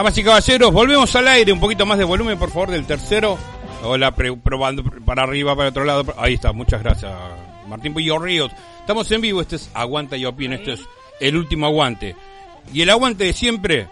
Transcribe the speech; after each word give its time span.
Damas 0.00 0.16
y 0.16 0.24
caballeros, 0.24 0.72
volvemos 0.72 1.14
al 1.14 1.28
aire. 1.28 1.52
Un 1.52 1.60
poquito 1.60 1.84
más 1.84 1.98
de 1.98 2.04
volumen, 2.04 2.38
por 2.38 2.48
favor, 2.48 2.70
del 2.70 2.86
tercero. 2.86 3.36
Hola, 3.82 4.14
probando 4.14 4.82
para 4.82 5.24
arriba, 5.24 5.54
para 5.54 5.68
otro 5.68 5.84
lado. 5.84 6.14
Ahí 6.16 6.32
está, 6.32 6.54
muchas 6.54 6.82
gracias, 6.82 7.12
Martín 7.68 7.92
Puyo 7.92 8.18
Ríos. 8.18 8.50
Estamos 8.80 9.12
en 9.12 9.20
vivo, 9.20 9.42
este 9.42 9.56
es 9.56 9.70
Aguanta 9.74 10.16
y 10.16 10.24
Opina, 10.24 10.54
este 10.54 10.72
es 10.72 10.80
el 11.20 11.36
último 11.36 11.66
aguante. 11.66 12.16
Y 12.72 12.80
el 12.80 12.88
aguante 12.88 13.24
de 13.24 13.34
siempre 13.34 13.88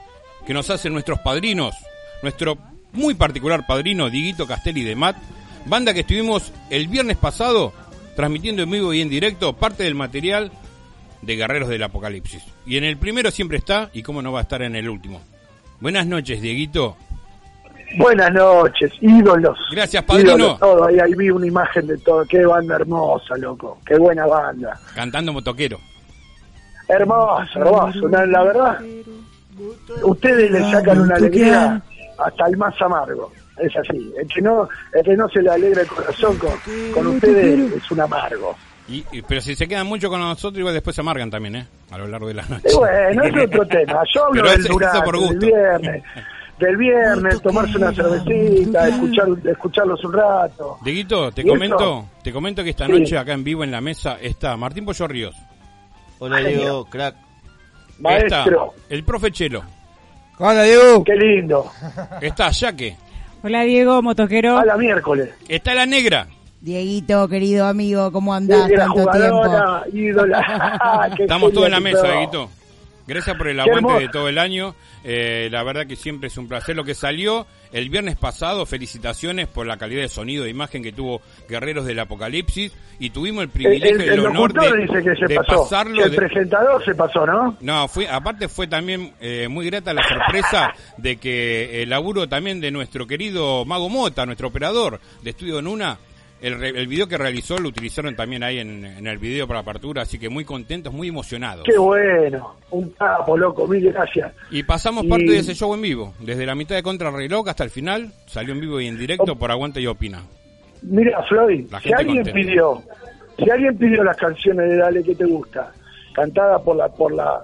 que 0.46 0.54
nos 0.54 0.70
hacen 0.70 0.94
nuestros 0.94 1.18
padrinos, 1.18 1.74
nuestro 2.22 2.56
muy 2.95 3.12
particular 3.12 3.66
padrino, 3.66 4.09
Diguito 4.09 4.46
Castelli 4.46 4.84
de 4.84 4.96
Mat, 4.96 5.18
banda 5.66 5.92
que 5.92 6.00
estuvimos 6.00 6.52
el 6.70 6.88
viernes 6.88 7.18
pasado 7.18 7.74
transmitiendo 8.16 8.62
en 8.62 8.70
vivo 8.70 8.95
y 8.95 9.02
en 9.02 9.10
directo 9.10 9.52
parte 9.52 9.82
del 9.82 9.95
material 9.95 10.52
de 11.20 11.36
Guerreros 11.36 11.68
del 11.68 11.82
Apocalipsis. 11.82 12.45
Y 12.65 12.78
en 12.78 12.84
el 12.84 12.96
primero 12.96 13.30
siempre 13.30 13.59
está, 13.59 13.90
y 13.93 14.02
cómo 14.02 14.22
no 14.22 14.32
va 14.32 14.38
a 14.38 14.45
estar 14.45 14.62
en 14.62 14.74
el 14.74 14.88
último. 14.88 15.20
Buenas 15.80 16.07
noches, 16.07 16.40
Dieguito. 16.40 16.96
Buenas 17.96 18.32
noches, 18.32 18.93
ídolos. 19.01 19.57
Gracias, 19.71 20.02
padrino. 20.04 20.37
Ídolos, 20.37 20.59
todo. 20.59 20.84
Ahí, 20.84 20.98
ahí 20.98 21.15
vi 21.15 21.30
una 21.30 21.46
imagen 21.46 21.87
de 21.87 21.96
todo. 21.98 22.24
Qué 22.26 22.45
banda 22.45 22.76
hermosa, 22.76 23.37
loco. 23.38 23.79
Qué 23.87 23.96
buena 23.96 24.26
banda. 24.26 24.79
Cantando 24.95 25.32
motoquero. 25.32 25.79
Hermoso, 26.88 27.60
hermoso. 27.60 28.09
La 28.09 28.43
verdad, 28.43 28.79
ustedes 30.02 30.51
le 30.51 30.60
sacan 30.71 31.01
una 31.01 31.16
alegría 31.16 31.82
hasta 32.18 32.46
el 32.46 32.56
más 32.56 32.80
amargo. 32.82 33.32
Es 33.56 33.74
así. 33.76 34.12
El 34.18 34.29
que 34.29 34.43
no, 34.43 34.68
el 34.93 35.02
que 35.02 35.16
no 35.16 35.29
se 35.29 35.43
le 35.43 35.51
alegra 35.51 35.82
el 35.82 35.88
corazón 35.88 36.38
con, 36.38 36.51
con 36.93 37.06
ustedes 37.09 37.73
es 37.73 37.90
un 37.90 38.01
amargo. 38.01 38.56
Y, 38.88 39.04
y- 39.12 39.22
pero 39.22 39.40
si 39.40 39.54
se 39.54 39.68
quedan 39.68 39.86
mucho 39.86 40.08
con 40.08 40.20
nosotros, 40.20 40.58
igual 40.58 40.72
después 40.74 40.94
se 40.96 41.02
amargan 41.02 41.30
también, 41.30 41.56
¿eh? 41.56 41.66
A 41.90 41.98
lo 41.98 42.06
largo 42.06 42.28
de 42.28 42.34
la 42.34 42.42
noche. 42.46 42.68
Y 42.72 42.74
bueno, 42.76 43.22
es 43.24 43.44
otro 43.46 43.66
tema. 43.66 44.02
Yo 44.14 44.24
hablo 44.26 44.42
Pero 44.42 45.20
del 45.28 45.38
viernes. 45.38 46.02
Del 46.58 46.76
viernes, 46.76 47.40
tomarse 47.40 47.76
una 47.76 47.92
cervecita, 47.92 48.88
escuchar, 48.88 49.28
escucharlos 49.44 50.02
un 50.04 50.12
rato. 50.12 50.78
Dieguito, 50.82 51.30
te 51.30 51.44
comento, 51.46 52.06
te 52.22 52.32
comento 52.32 52.64
que 52.64 52.70
esta 52.70 52.86
Sí. 52.86 52.92
noche 52.92 53.16
acá 53.16 53.32
en 53.34 53.44
vivo 53.44 53.62
en 53.62 53.70
la 53.70 53.80
mesa 53.80 54.18
está 54.20 54.56
Martín 54.56 54.84
Pollo 54.84 55.06
Ríos. 55.06 55.36
Hola 56.18 56.38
Diego, 56.38 56.84
crack. 56.86 57.14
Está 57.14 58.02
Maestro, 58.02 58.74
el 58.88 59.04
profe 59.04 59.30
Chelo. 59.30 59.62
Hola, 60.38 60.62
Diego. 60.64 61.04
qué 61.04 61.14
lindo. 61.14 61.70
Está 62.20 62.50
Yaque. 62.50 62.96
Hola 63.44 63.62
Diego, 63.62 64.03
motoquero. 64.03 64.56
A 64.59 64.64
la 64.64 64.76
miércoles. 64.76 65.31
Está 65.48 65.75
la 65.75 65.86
negra. 65.86 66.26
Dieguito, 66.60 67.28
querido 67.28 67.66
amigo, 67.66 68.10
¿cómo 68.10 68.34
andás 68.34 68.69
tanto 68.75 69.06
tiempo? 69.10 69.44
ídola. 69.92 71.10
Estamos 71.19 71.53
todos 71.53 71.66
en 71.66 71.72
la 71.72 71.81
mesa. 71.81 72.03
Dieguito. 72.10 72.50
Gracias 73.06 73.37
por 73.37 73.48
el 73.48 73.59
aguante 73.59 73.92
de 74.00 74.09
todo 74.10 74.28
el 74.28 74.37
año. 74.38 74.75
Eh, 75.03 75.48
la 75.50 75.62
verdad 75.62 75.87
que 75.87 75.97
siempre 75.97 76.27
es 76.27 76.37
un 76.37 76.47
placer. 76.47 76.77
Lo 76.77 76.84
que 76.84 76.94
salió 76.94 77.47
el 77.72 77.88
viernes 77.88 78.16
pasado, 78.16 78.66
felicitaciones 78.66 79.47
por 79.47 79.66
la 79.66 79.78
calidad 79.78 80.03
de 80.03 80.10
sonido 80.10 80.44
e 80.44 80.50
imagen 80.50 80.83
que 80.83 80.93
tuvo 80.93 81.22
Guerreros 81.49 81.87
del 81.87 82.00
Apocalipsis. 82.00 82.71
Y 82.99 83.09
tuvimos 83.09 83.44
el 83.44 83.49
privilegio 83.49 83.97
el, 83.97 84.03
y 84.04 84.09
el 84.09 84.12
el 84.19 84.27
honor 84.27 84.53
de, 84.53 84.77
dice 84.83 85.03
que 85.03 85.16
se 85.16 85.27
de 85.27 85.37
pasó. 85.37 85.62
pasarlo. 85.62 85.97
que 85.97 86.03
el 86.03 86.10
de- 86.10 86.16
presentador 86.19 86.84
se 86.84 86.94
pasó, 86.94 87.25
¿no? 87.25 87.56
No, 87.62 87.88
fue, 87.88 88.06
aparte 88.09 88.47
fue 88.49 88.66
también 88.66 89.15
eh, 89.21 89.49
muy 89.49 89.65
grata 89.65 89.94
la 89.94 90.03
sorpresa 90.06 90.75
de 90.99 91.16
que 91.16 91.83
el 91.83 91.88
laburo 91.88 92.28
también 92.28 92.60
de 92.60 92.71
nuestro 92.72 93.06
querido 93.06 93.65
Mago 93.65 93.88
Mota, 93.88 94.27
nuestro 94.27 94.49
operador 94.49 95.00
de 95.22 95.31
Estudio 95.31 95.62
Nuna, 95.62 95.97
el, 96.41 96.62
el 96.62 96.87
video 96.87 97.06
que 97.09 97.16
realizó 97.19 97.59
lo 97.59 97.69
utilizaron 97.69 98.15
también 98.15 98.43
ahí 98.43 98.59
en, 98.59 98.84
en 98.84 99.06
el 99.06 99.19
video 99.19 99.47
para 99.49 99.60
apertura, 99.60 100.03
así 100.03 100.19
que 100.19 100.28
muy 100.28 100.44
contentos, 100.44 100.93
muy 100.93 101.09
emocionados. 101.09 101.65
Qué 101.65 101.76
bueno. 101.78 102.54
Un 102.71 102.91
capo, 102.91 103.37
loco. 103.37 103.66
Mil 103.66 103.91
gracias. 103.93 104.32
Y 104.50 104.62
pasamos 104.62 105.04
Y- 105.04 105.09
parte 105.09 105.25
de 105.27 105.38
ese 105.38 105.54
show 105.54 105.75
en 105.75 105.82
vivo, 105.82 106.15
desde 106.21 106.47
la 106.47 106.54
mitad 106.54 106.75
de 106.77 106.82
Contrarreloj 106.82 107.48
hasta 107.48 107.65
el 107.65 107.71
final, 107.71 108.12
salió 108.27 108.53
en 108.54 108.60
vivo 108.60 108.81
y 108.81 108.87
en 108.87 108.98
directo 108.98 109.37
por 109.37 109.50
Aguanta 109.50 109.81
y 109.81 109.87
Opina. 109.87 110.22
Mira, 110.82 111.22
Floyd, 111.25 111.66
La 111.72 111.81
si 111.81 111.93
alguien 111.93 112.22
contenta. 112.25 112.32
pidió, 112.34 112.82
si 113.37 113.50
alguien 113.50 113.77
pidió 113.77 114.04
las 114.04 114.16
canciones 114.16 114.69
de 114.69 114.77
Dale 114.77 115.03
que 115.03 115.15
te 115.16 115.25
gusta, 115.25 115.72
cantada 116.15 116.59
por 116.62 116.77
la 116.77 116.88
por 116.88 117.12
la 117.12 117.43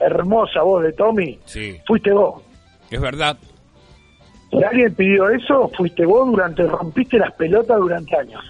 hermosa 0.00 0.62
voz 0.62 0.82
de 0.84 0.92
Tommy, 0.92 1.38
Sí, 1.44 1.76
fuiste 1.86 2.10
vos. 2.12 2.42
es 2.90 3.00
verdad. 3.00 3.36
Si 4.50 4.62
alguien 4.62 4.94
pidió 4.94 5.28
eso, 5.28 5.70
fuiste 5.76 6.06
vos 6.06 6.26
durante, 6.26 6.62
rompiste 6.64 7.18
las 7.18 7.32
pelotas 7.34 7.78
durante 7.78 8.16
años. 8.16 8.42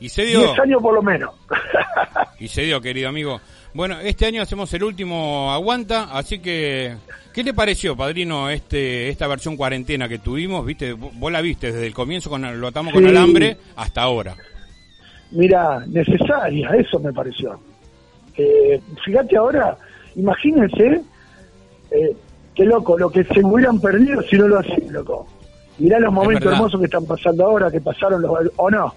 Y 0.00 0.08
se 0.08 0.24
dio. 0.24 0.40
Diez 0.40 0.58
años 0.58 0.82
por 0.82 0.94
lo 0.94 1.02
menos. 1.02 1.30
Y 2.40 2.48
se 2.48 2.62
dio, 2.62 2.80
querido 2.80 3.08
amigo. 3.08 3.40
Bueno, 3.74 3.98
este 4.00 4.26
año 4.26 4.42
hacemos 4.42 4.72
el 4.74 4.84
último 4.84 5.52
Aguanta, 5.52 6.08
así 6.12 6.40
que, 6.40 6.94
¿qué 7.32 7.42
le 7.42 7.54
pareció, 7.54 7.96
padrino, 7.96 8.50
este 8.50 9.08
esta 9.08 9.26
versión 9.26 9.56
cuarentena 9.56 10.08
que 10.08 10.18
tuvimos? 10.18 10.66
¿Viste? 10.66 10.92
Vos 10.92 11.32
la 11.32 11.40
viste 11.40 11.72
desde 11.72 11.86
el 11.86 11.94
comienzo, 11.94 12.28
con, 12.28 12.60
lo 12.60 12.66
atamos 12.66 12.92
con 12.92 13.06
alambre, 13.06 13.56
hasta 13.76 14.02
ahora. 14.02 14.36
Mira, 15.30 15.84
necesaria, 15.86 16.70
eso 16.70 17.00
me 17.00 17.12
pareció. 17.12 17.58
Eh, 18.36 18.80
fíjate 19.04 19.36
ahora, 19.36 19.76
imagínense, 20.16 21.00
eh, 21.90 22.16
qué 22.54 22.64
loco, 22.64 22.98
lo 22.98 23.10
que 23.10 23.24
se 23.24 23.40
hubieran 23.44 23.80
perdido 23.80 24.22
si 24.22 24.36
no 24.36 24.48
lo 24.48 24.58
hacían, 24.58 24.92
loco. 24.92 25.26
Mirá 25.78 25.98
los 25.98 26.12
momentos 26.12 26.52
hermosos 26.52 26.78
que 26.80 26.86
están 26.86 27.04
pasando 27.04 27.44
ahora, 27.46 27.70
que 27.70 27.80
pasaron 27.80 28.22
los... 28.22 28.30
¿O 28.56 28.70
no? 28.70 28.94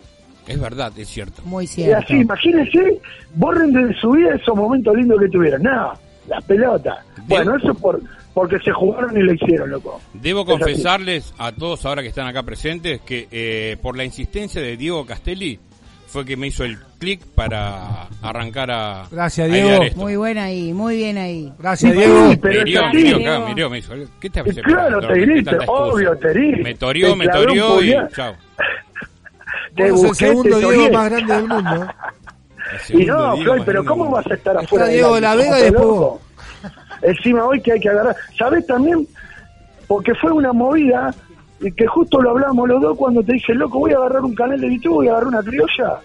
Es 0.47 0.59
verdad, 0.59 0.91
es 0.97 1.09
cierto. 1.09 1.41
Muy 1.43 1.65
Y 1.65 1.67
cierto. 1.67 1.97
así, 2.05 2.13
imagínense, 2.17 3.01
borren 3.35 3.73
de 3.73 3.93
su 3.99 4.11
vida 4.11 4.35
esos 4.35 4.55
momentos 4.55 4.95
lindos 4.95 5.19
que 5.19 5.27
tuvieron. 5.29 5.63
No, 5.63 5.91
las 6.27 6.43
pelotas. 6.45 6.99
Bueno, 7.27 7.55
eso 7.57 7.73
por 7.73 7.99
porque 8.33 8.59
se 8.59 8.71
jugaron 8.71 9.17
y 9.17 9.23
lo 9.23 9.33
hicieron, 9.33 9.71
loco. 9.71 9.99
Debo 10.13 10.45
confesarles 10.45 11.33
a 11.39 11.51
todos 11.51 11.83
ahora 11.87 12.03
que 12.03 12.09
están 12.09 12.27
acá 12.27 12.43
presentes 12.43 13.01
que 13.01 13.27
eh, 13.31 13.77
por 13.81 13.97
la 13.97 14.05
insistencia 14.05 14.61
de 14.61 14.77
Diego 14.77 15.03
Castelli 15.07 15.59
fue 16.07 16.25
que 16.25 16.37
me 16.37 16.47
hizo 16.47 16.63
el 16.63 16.77
clic 16.99 17.21
para 17.35 18.07
arrancar 18.21 18.71
a, 18.71 19.03
Gracias, 19.11 19.49
a 19.49 19.53
Diego. 19.53 19.83
esto. 19.83 19.99
Muy 19.99 20.15
buena 20.15 20.45
ahí, 20.45 20.73
muy 20.73 20.95
bien 20.95 21.17
ahí. 21.17 21.53
Gracias, 21.59 21.93
Diego. 21.93 22.31
pero 22.41 22.61
es 22.65 22.77
así. 22.77 22.97
miró 22.97 23.17
acá, 23.17 23.45
miró, 23.47 23.69
me 23.69 23.77
hizo. 23.79 23.93
¿Qué 24.19 24.29
te 24.29 24.39
hace 24.39 24.61
claro, 24.61 24.99
te 25.01 25.13
¿Qué 25.13 25.19
grito, 25.19 25.51
obvio, 25.67 26.17
te 26.17 26.29
grito. 26.33 26.63
Me 26.63 26.75
torió, 26.75 27.15
me 27.15 27.27
torió 27.27 27.83
y 27.83 27.93
chao. 28.15 28.35
Te 29.75 29.89
sos 29.89 30.05
el 30.05 30.15
segundo 30.15 30.59
te 30.59 30.71
Diego 30.71 30.91
más 30.91 31.09
grande 31.11 31.33
del 31.35 31.47
mundo. 31.47 31.87
Y 32.89 33.05
no, 33.05 33.33
Diego 33.35 33.37
Floyd, 33.43 33.61
pero 33.65 33.85
¿cómo 33.85 34.11
vas 34.11 34.25
a 34.27 34.33
estar 34.33 34.55
Está 34.55 34.65
afuera? 34.65 34.85
del 34.87 34.95
Diego 34.95 35.15
aire? 35.15 35.21
La 35.21 35.35
Vega 35.35 35.51
¿Sos 35.51 35.59
y 35.59 35.63
después? 35.71 36.21
Encima 37.03 37.45
hoy 37.45 37.61
que 37.61 37.71
hay 37.71 37.79
que 37.79 37.89
agarrar. 37.89 38.15
¿Sabés 38.37 38.67
también? 38.67 39.07
Porque 39.87 40.13
fue 40.15 40.31
una 40.33 40.51
movida 40.51 41.13
y 41.59 41.71
que 41.71 41.87
justo 41.87 42.21
lo 42.21 42.31
hablamos 42.31 42.67
los 42.69 42.81
dos 42.81 42.97
cuando 42.97 43.23
te 43.23 43.33
dije, 43.33 43.53
loco, 43.55 43.79
voy 43.79 43.91
a 43.93 43.97
agarrar 43.97 44.21
un 44.23 44.35
canal 44.35 44.59
de 44.61 44.73
YouTube, 44.75 44.93
voy 44.95 45.07
a 45.07 45.11
agarrar 45.11 45.27
una 45.29 45.43
criolla. 45.43 45.97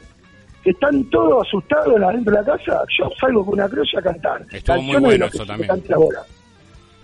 Que 0.63 0.71
están 0.71 1.03
todos 1.11 1.45
asustados 1.47 2.01
adentro 2.01 2.33
de 2.37 2.41
la 2.41 2.45
casa. 2.57 2.83
Yo 2.97 3.11
salgo 3.21 3.45
con 3.45 3.55
una 3.55 3.69
criolla 3.69 3.99
a 3.99 4.03
cantar. 4.03 4.43
Estuvo 4.53 4.77
muy 4.83 4.97
bueno 5.01 5.27
eso 5.27 5.45
también. 5.45 5.71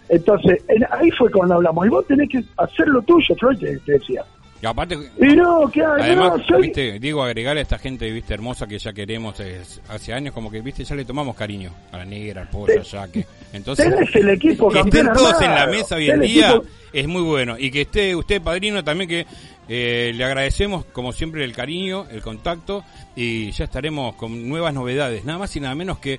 Entonces, 0.08 0.64
en- 0.68 0.86
ahí 0.90 1.10
fue 1.10 1.30
cuando 1.30 1.54
hablamos. 1.54 1.84
Y 1.86 1.88
vos 1.90 2.06
tenés 2.06 2.28
que 2.30 2.42
hacer 2.56 2.86
lo 2.88 3.02
tuyo, 3.02 3.34
Floyd, 3.34 3.58
te, 3.58 3.76
te 3.80 3.92
decía. 3.92 4.24
Y 4.60 4.66
aparte, 4.66 4.98
Y 5.20 5.36
no, 5.36 5.70
¿qué 5.72 5.84
hay? 5.84 6.02
además, 6.02 6.32
no, 6.38 6.44
soy- 6.46 6.62
viste, 6.62 6.98
digo, 6.98 7.22
agregar 7.22 7.56
a 7.56 7.60
esta 7.60 7.78
gente, 7.78 8.10
viste, 8.10 8.34
hermosa 8.34 8.66
que 8.66 8.78
ya 8.78 8.92
queremos 8.92 9.38
es- 9.38 9.80
hace 9.88 10.12
años, 10.12 10.34
como 10.34 10.50
que, 10.50 10.60
viste, 10.60 10.82
ya 10.84 10.96
le 10.96 11.04
tomamos 11.04 11.36
cariño 11.36 11.72
a 11.92 11.98
la 11.98 12.04
negra, 12.04 12.42
al 12.42 12.48
pollo, 12.50 12.66
Te- 12.82 12.96
a 12.96 13.00
Jaque. 13.02 13.24
Entonces, 13.52 13.88
tenés 13.88 14.14
el 14.16 14.28
equipo 14.30 14.68
que 14.68 14.80
estén 14.80 15.12
todos 15.12 15.40
en 15.42 15.54
la 15.54 15.66
mesa 15.68 15.94
hoy 15.94 16.10
en 16.10 16.20
día 16.22 16.50
equipo- 16.50 16.64
es 16.92 17.06
muy 17.06 17.22
bueno. 17.22 17.56
Y 17.56 17.70
que 17.70 17.82
esté 17.82 18.16
usted, 18.16 18.42
padrino, 18.42 18.82
también 18.82 19.08
que 19.08 19.26
eh, 19.70 20.12
le 20.14 20.24
agradecemos, 20.24 20.86
como 20.86 21.12
siempre, 21.12 21.44
el 21.44 21.52
cariño, 21.52 22.06
el 22.10 22.22
contacto, 22.22 22.82
y 23.14 23.50
ya 23.52 23.64
estaremos 23.64 24.14
con 24.16 24.48
nuevas 24.48 24.72
novedades, 24.74 25.24
nada 25.26 25.38
más 25.38 25.54
y 25.54 25.60
nada 25.60 25.74
menos 25.74 25.98
que 25.98 26.18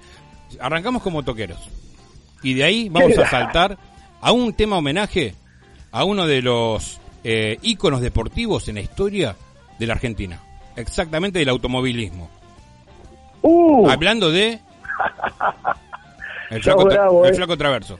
arrancamos 0.59 1.01
como 1.01 1.23
toqueros. 1.23 1.57
Y 2.43 2.53
de 2.53 2.63
ahí 2.63 2.89
vamos 2.89 3.17
a 3.17 3.25
saltar 3.29 3.77
a 4.21 4.31
un 4.31 4.53
tema 4.53 4.77
homenaje 4.77 5.33
a 5.91 6.03
uno 6.05 6.25
de 6.27 6.41
los 6.43 6.99
eh, 7.23 7.57
íconos 7.61 8.01
deportivos 8.01 8.67
en 8.67 8.75
la 8.75 8.81
historia 8.81 9.35
de 9.77 9.87
la 9.87 9.93
Argentina. 9.93 10.39
Exactamente 10.75 11.39
del 11.39 11.49
automovilismo. 11.49 12.29
Uh, 13.41 13.89
Hablando 13.89 14.31
de... 14.31 14.59
El 16.49 16.63
flaco, 16.63 17.25
eh. 17.25 17.33
flaco 17.33 17.57
Traverso. 17.57 17.97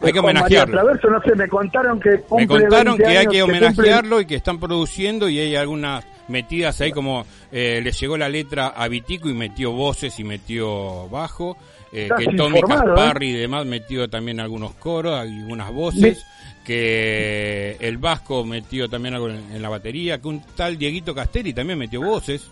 Hay 0.00 0.12
que 0.12 0.20
homenajearlo. 0.20 0.74
Traverso, 0.80 1.10
no 1.10 1.20
sé, 1.22 1.34
me 1.34 1.48
contaron 1.48 1.98
que 1.98 2.10
Me 2.36 2.46
contaron 2.46 2.96
20 2.96 3.02
que 3.02 3.18
hay 3.18 3.26
que 3.26 3.42
homenajearlo 3.42 4.20
y 4.20 4.26
que 4.26 4.36
están 4.36 4.60
produciendo 4.60 5.28
y 5.28 5.40
hay 5.40 5.56
algunas 5.56 6.04
metidas 6.28 6.80
ahí 6.80 6.92
como 6.92 7.24
eh, 7.50 7.80
le 7.82 7.90
llegó 7.90 8.16
la 8.16 8.28
letra 8.28 8.68
a 8.68 8.86
Vitico 8.86 9.28
y 9.28 9.34
metió 9.34 9.72
voces 9.72 10.18
y 10.20 10.24
metió 10.24 11.08
bajo. 11.08 11.56
eh, 11.92 12.08
que 12.16 12.26
Tommy 12.36 12.60
Casparri 12.62 13.30
y 13.30 13.32
demás 13.32 13.66
metió 13.66 14.08
también 14.08 14.38
algunos 14.38 14.74
coros, 14.74 15.18
algunas 15.18 15.72
voces. 15.72 16.24
Que 16.68 17.78
el 17.80 17.96
Vasco 17.96 18.44
metió 18.44 18.90
también 18.90 19.14
algo 19.14 19.30
en, 19.30 19.62
la 19.62 19.70
batería. 19.70 20.20
Que 20.20 20.28
un 20.28 20.42
tal 20.54 20.76
Dieguito 20.76 21.14
Castelli 21.14 21.54
también 21.54 21.78
metió 21.78 22.02
voces. 22.02 22.50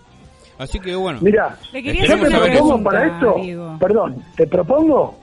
Así 0.58 0.80
que 0.80 0.94
bueno. 0.96 1.18
Mira, 1.20 1.58
yo 1.72 2.18
te 2.18 2.30
propongo 2.30 2.82
para 2.82 3.06
esto, 3.06 3.34
Diego. 3.42 3.76
perdón, 3.78 4.24
te 4.34 4.46
propongo 4.46 5.18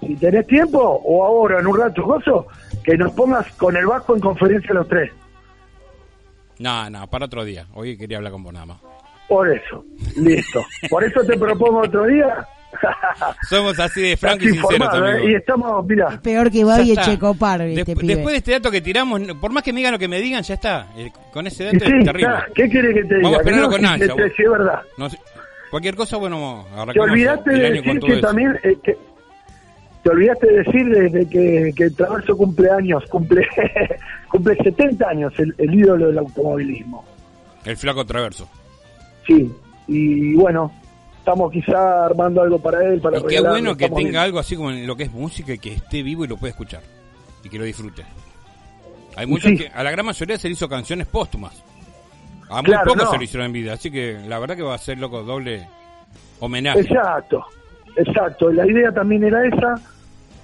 si 0.00 0.16
tenés 0.16 0.46
tiempo, 0.46 0.78
o 0.78 1.24
ahora 1.24 1.60
en 1.60 1.66
un 1.66 1.78
rato, 1.78 2.02
gozo, 2.04 2.46
que 2.82 2.96
nos 2.96 3.12
pongas 3.12 3.50
con 3.52 3.76
el 3.76 3.86
bajo 3.86 4.14
en 4.14 4.20
conferencia 4.20 4.74
los 4.74 4.88
tres. 4.88 5.10
No, 6.58 6.90
no, 6.90 7.06
para 7.08 7.26
otro 7.26 7.44
día. 7.44 7.66
Hoy 7.74 7.96
quería 7.96 8.18
hablar 8.18 8.32
con 8.32 8.42
vos 8.42 8.52
nada 8.52 8.66
más. 8.66 8.78
Por 9.28 9.50
eso, 9.50 9.84
listo. 10.16 10.62
Por 10.90 11.04
eso 11.04 11.22
te 11.24 11.38
propongo 11.38 11.80
otro 11.80 12.04
día. 12.04 12.46
Somos 13.48 13.78
así 13.80 14.00
de 14.00 14.16
franco 14.16 14.44
y 14.44 14.50
sinceros, 14.52 14.88
¿eh? 14.94 15.30
Y 15.30 15.34
estamos, 15.34 15.84
mira, 15.86 16.08
Peor 16.22 16.50
que 16.50 16.64
Babi 16.64 16.90
está. 16.90 17.02
Echecopar, 17.02 17.62
este 17.62 17.96
pibe. 17.96 18.14
después 18.14 18.32
de 18.34 18.38
este 18.38 18.52
dato 18.52 18.70
que 18.70 18.80
tiramos, 18.80 19.20
por 19.40 19.52
más 19.52 19.62
que 19.62 19.72
me 19.72 19.78
digan 19.80 19.92
lo 19.92 19.98
que 19.98 20.08
me 20.08 20.20
digan, 20.20 20.42
ya 20.42 20.54
está. 20.54 20.88
Eh, 20.96 21.10
con 21.32 21.46
ese 21.46 21.64
dato 21.64 21.78
sí, 21.84 21.92
es 21.98 22.04
terrible. 22.04 22.28
está, 22.28 22.46
¿qué 22.54 22.68
quiere 22.68 22.94
que 22.94 23.04
te 23.04 23.14
diga? 23.16 23.22
Vamos 23.22 23.36
a 23.38 23.40
esperarlo 23.40 23.66
no, 23.66 23.70
con 23.72 23.80
si 23.80 23.86
ansia, 23.86 24.06
te- 24.14 24.22
vos. 24.22 24.32
si 24.36 24.42
es 24.42 24.50
verdad. 24.50 24.80
No 24.96 25.08
cualquier 25.70 25.94
cosa, 25.94 26.16
bueno, 26.16 26.66
Te 26.92 27.00
olvidaste 27.00 27.50
de 27.50 27.70
decir 27.70 28.00
que 28.00 28.12
eso. 28.12 28.20
también, 28.20 28.58
eh, 28.62 28.76
que- 28.82 28.96
te 30.02 30.10
olvidaste 30.10 30.46
de 30.46 30.58
decir 30.64 30.88
desde 30.88 31.28
que, 31.28 31.72
que 31.76 31.90
Traverso 31.90 32.36
cumple 32.36 32.70
años, 32.70 33.04
cumple, 33.10 33.46
cumple 34.28 34.56
70 34.56 35.08
años 35.08 35.32
el, 35.38 35.54
el 35.58 35.74
ídolo 35.74 36.06
del 36.08 36.18
automovilismo. 36.18 37.04
El 37.64 37.76
flaco 37.76 38.04
traverso. 38.06 38.48
Sí, 39.26 39.52
y 39.86 40.34
bueno, 40.34 40.72
estamos 41.20 41.52
quizá 41.52 42.06
armando 42.06 42.42
algo 42.42 42.58
para 42.58 42.84
él, 42.84 43.00
para 43.00 43.18
Y 43.18 43.22
qué 43.24 43.40
bueno 43.40 43.76
que 43.76 43.86
tenga 43.88 43.98
viendo. 44.00 44.20
algo 44.20 44.38
así 44.40 44.56
como 44.56 44.70
en 44.70 44.86
lo 44.86 44.96
que 44.96 45.04
es 45.04 45.12
música 45.12 45.52
y 45.54 45.58
que 45.58 45.74
esté 45.74 46.02
vivo 46.02 46.24
y 46.24 46.28
lo 46.28 46.36
pueda 46.36 46.50
escuchar. 46.50 46.82
Y 47.44 47.48
que 47.48 47.58
lo 47.58 47.64
disfrute. 47.64 48.04
Hay 49.16 49.26
muchos 49.26 49.50
Sí. 49.50 49.56
que, 49.58 49.68
a 49.68 49.82
la 49.82 49.90
gran 49.90 50.06
mayoría 50.06 50.38
se 50.38 50.48
le 50.48 50.52
hizo 50.54 50.68
canciones 50.68 51.06
póstumas. 51.06 51.62
A 52.48 52.56
muy 52.56 52.64
Claro, 52.64 52.84
pocos 52.92 53.04
no. 53.04 53.10
se 53.12 53.16
lo 53.18 53.22
hicieron 53.22 53.46
en 53.46 53.52
vida. 53.52 53.72
Así 53.74 53.90
que 53.90 54.18
la 54.26 54.38
verdad 54.38 54.56
que 54.56 54.62
va 54.62 54.74
a 54.74 54.78
ser 54.78 54.98
loco 54.98 55.22
doble 55.22 55.66
homenaje. 56.40 56.80
Exacto, 56.80 57.44
exacto, 57.96 58.50
la 58.50 58.66
idea 58.66 58.90
también 58.92 59.24
era 59.24 59.46
esa. 59.46 59.74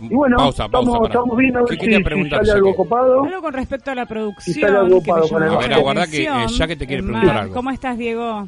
Y 0.00 0.14
bueno, 0.14 0.36
pausa, 0.36 0.68
pausa. 0.68 0.90
estamos, 1.06 1.36
viendo 1.38 1.58
a 1.58 1.62
ver 1.62 1.68
¿Qué 1.70 1.74
si, 1.74 1.80
quería 1.80 1.96
si 1.98 2.04
preguntar, 2.04 2.40
sale 2.40 2.52
algo 2.58 2.70
que- 2.70 2.76
copado. 2.76 3.24
Algo 3.24 3.40
con 3.42 3.52
respecto 3.54 3.90
a 3.90 3.94
la 3.94 4.06
producción. 4.06 4.56
Y 4.56 4.60
sale 4.60 4.76
algo 4.76 4.84
que 4.88 4.90
me 4.90 4.96
ocupado 4.98 5.28
con 5.28 5.42
llamó 5.42 5.52
el- 5.52 5.56
A 5.56 5.60
ver, 5.60 5.70
la 5.70 5.76
aguardá 5.76 6.06
que, 6.06 6.24
eh, 6.24 6.28
ya 6.48 6.66
que 6.66 6.76
te 6.76 6.86
quiere 6.86 7.00
Eh, 7.02 7.04
preguntar 7.06 7.26
Mar, 7.34 7.42
algo. 7.44 7.54
¿Cómo 7.54 7.70
estás, 7.70 7.96
Diego? 7.98 8.46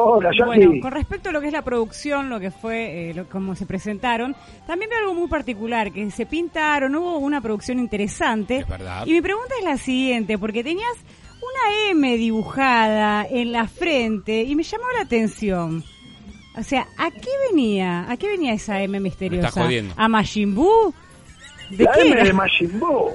Hola, 0.00 0.30
Jackie. 0.30 0.66
Bueno, 0.66 0.80
con 0.80 0.92
respecto 0.92 1.30
a 1.30 1.32
lo 1.32 1.40
que 1.40 1.48
es 1.48 1.52
la 1.52 1.62
producción, 1.62 2.30
lo 2.30 2.38
que 2.38 2.50
fue, 2.50 3.10
eh, 3.10 3.14
lo, 3.14 3.28
como 3.28 3.54
se 3.54 3.66
presentaron, 3.66 4.36
también 4.66 4.90
veo 4.90 5.00
algo 5.00 5.14
muy 5.14 5.28
particular, 5.28 5.92
que 5.92 6.10
se 6.10 6.26
pintaron, 6.26 6.94
hubo 6.94 7.18
una 7.18 7.40
producción 7.40 7.78
interesante. 7.78 8.58
Es 8.58 8.68
verdad. 8.68 9.06
Y 9.06 9.12
mi 9.12 9.20
pregunta 9.20 9.54
es 9.58 9.64
la 9.64 9.76
siguiente, 9.76 10.38
porque 10.38 10.62
tenías 10.62 10.94
una 11.38 11.90
M 11.90 12.16
dibujada 12.16 13.26
en 13.28 13.52
la 13.52 13.66
frente 13.66 14.42
y 14.42 14.54
me 14.54 14.62
llamó 14.62 14.84
la 14.94 15.02
atención. 15.02 15.82
O 16.56 16.62
sea, 16.62 16.86
¿a 16.96 17.10
qué 17.10 17.30
venía? 17.50 18.10
¿A 18.10 18.16
qué 18.16 18.28
venía 18.28 18.52
esa 18.52 18.80
M 18.82 18.98
misteriosa? 19.00 19.50
jodiendo. 19.50 19.94
¿A 19.96 20.08
Majin 20.08 20.54
Buu? 20.54 20.92
¿De 21.70 21.84
la 21.84 21.92
qué 21.92 22.00
M 22.02 22.10
era? 22.12 22.24
de 22.24 22.32
Majin 22.32 22.80
Buu. 22.80 23.12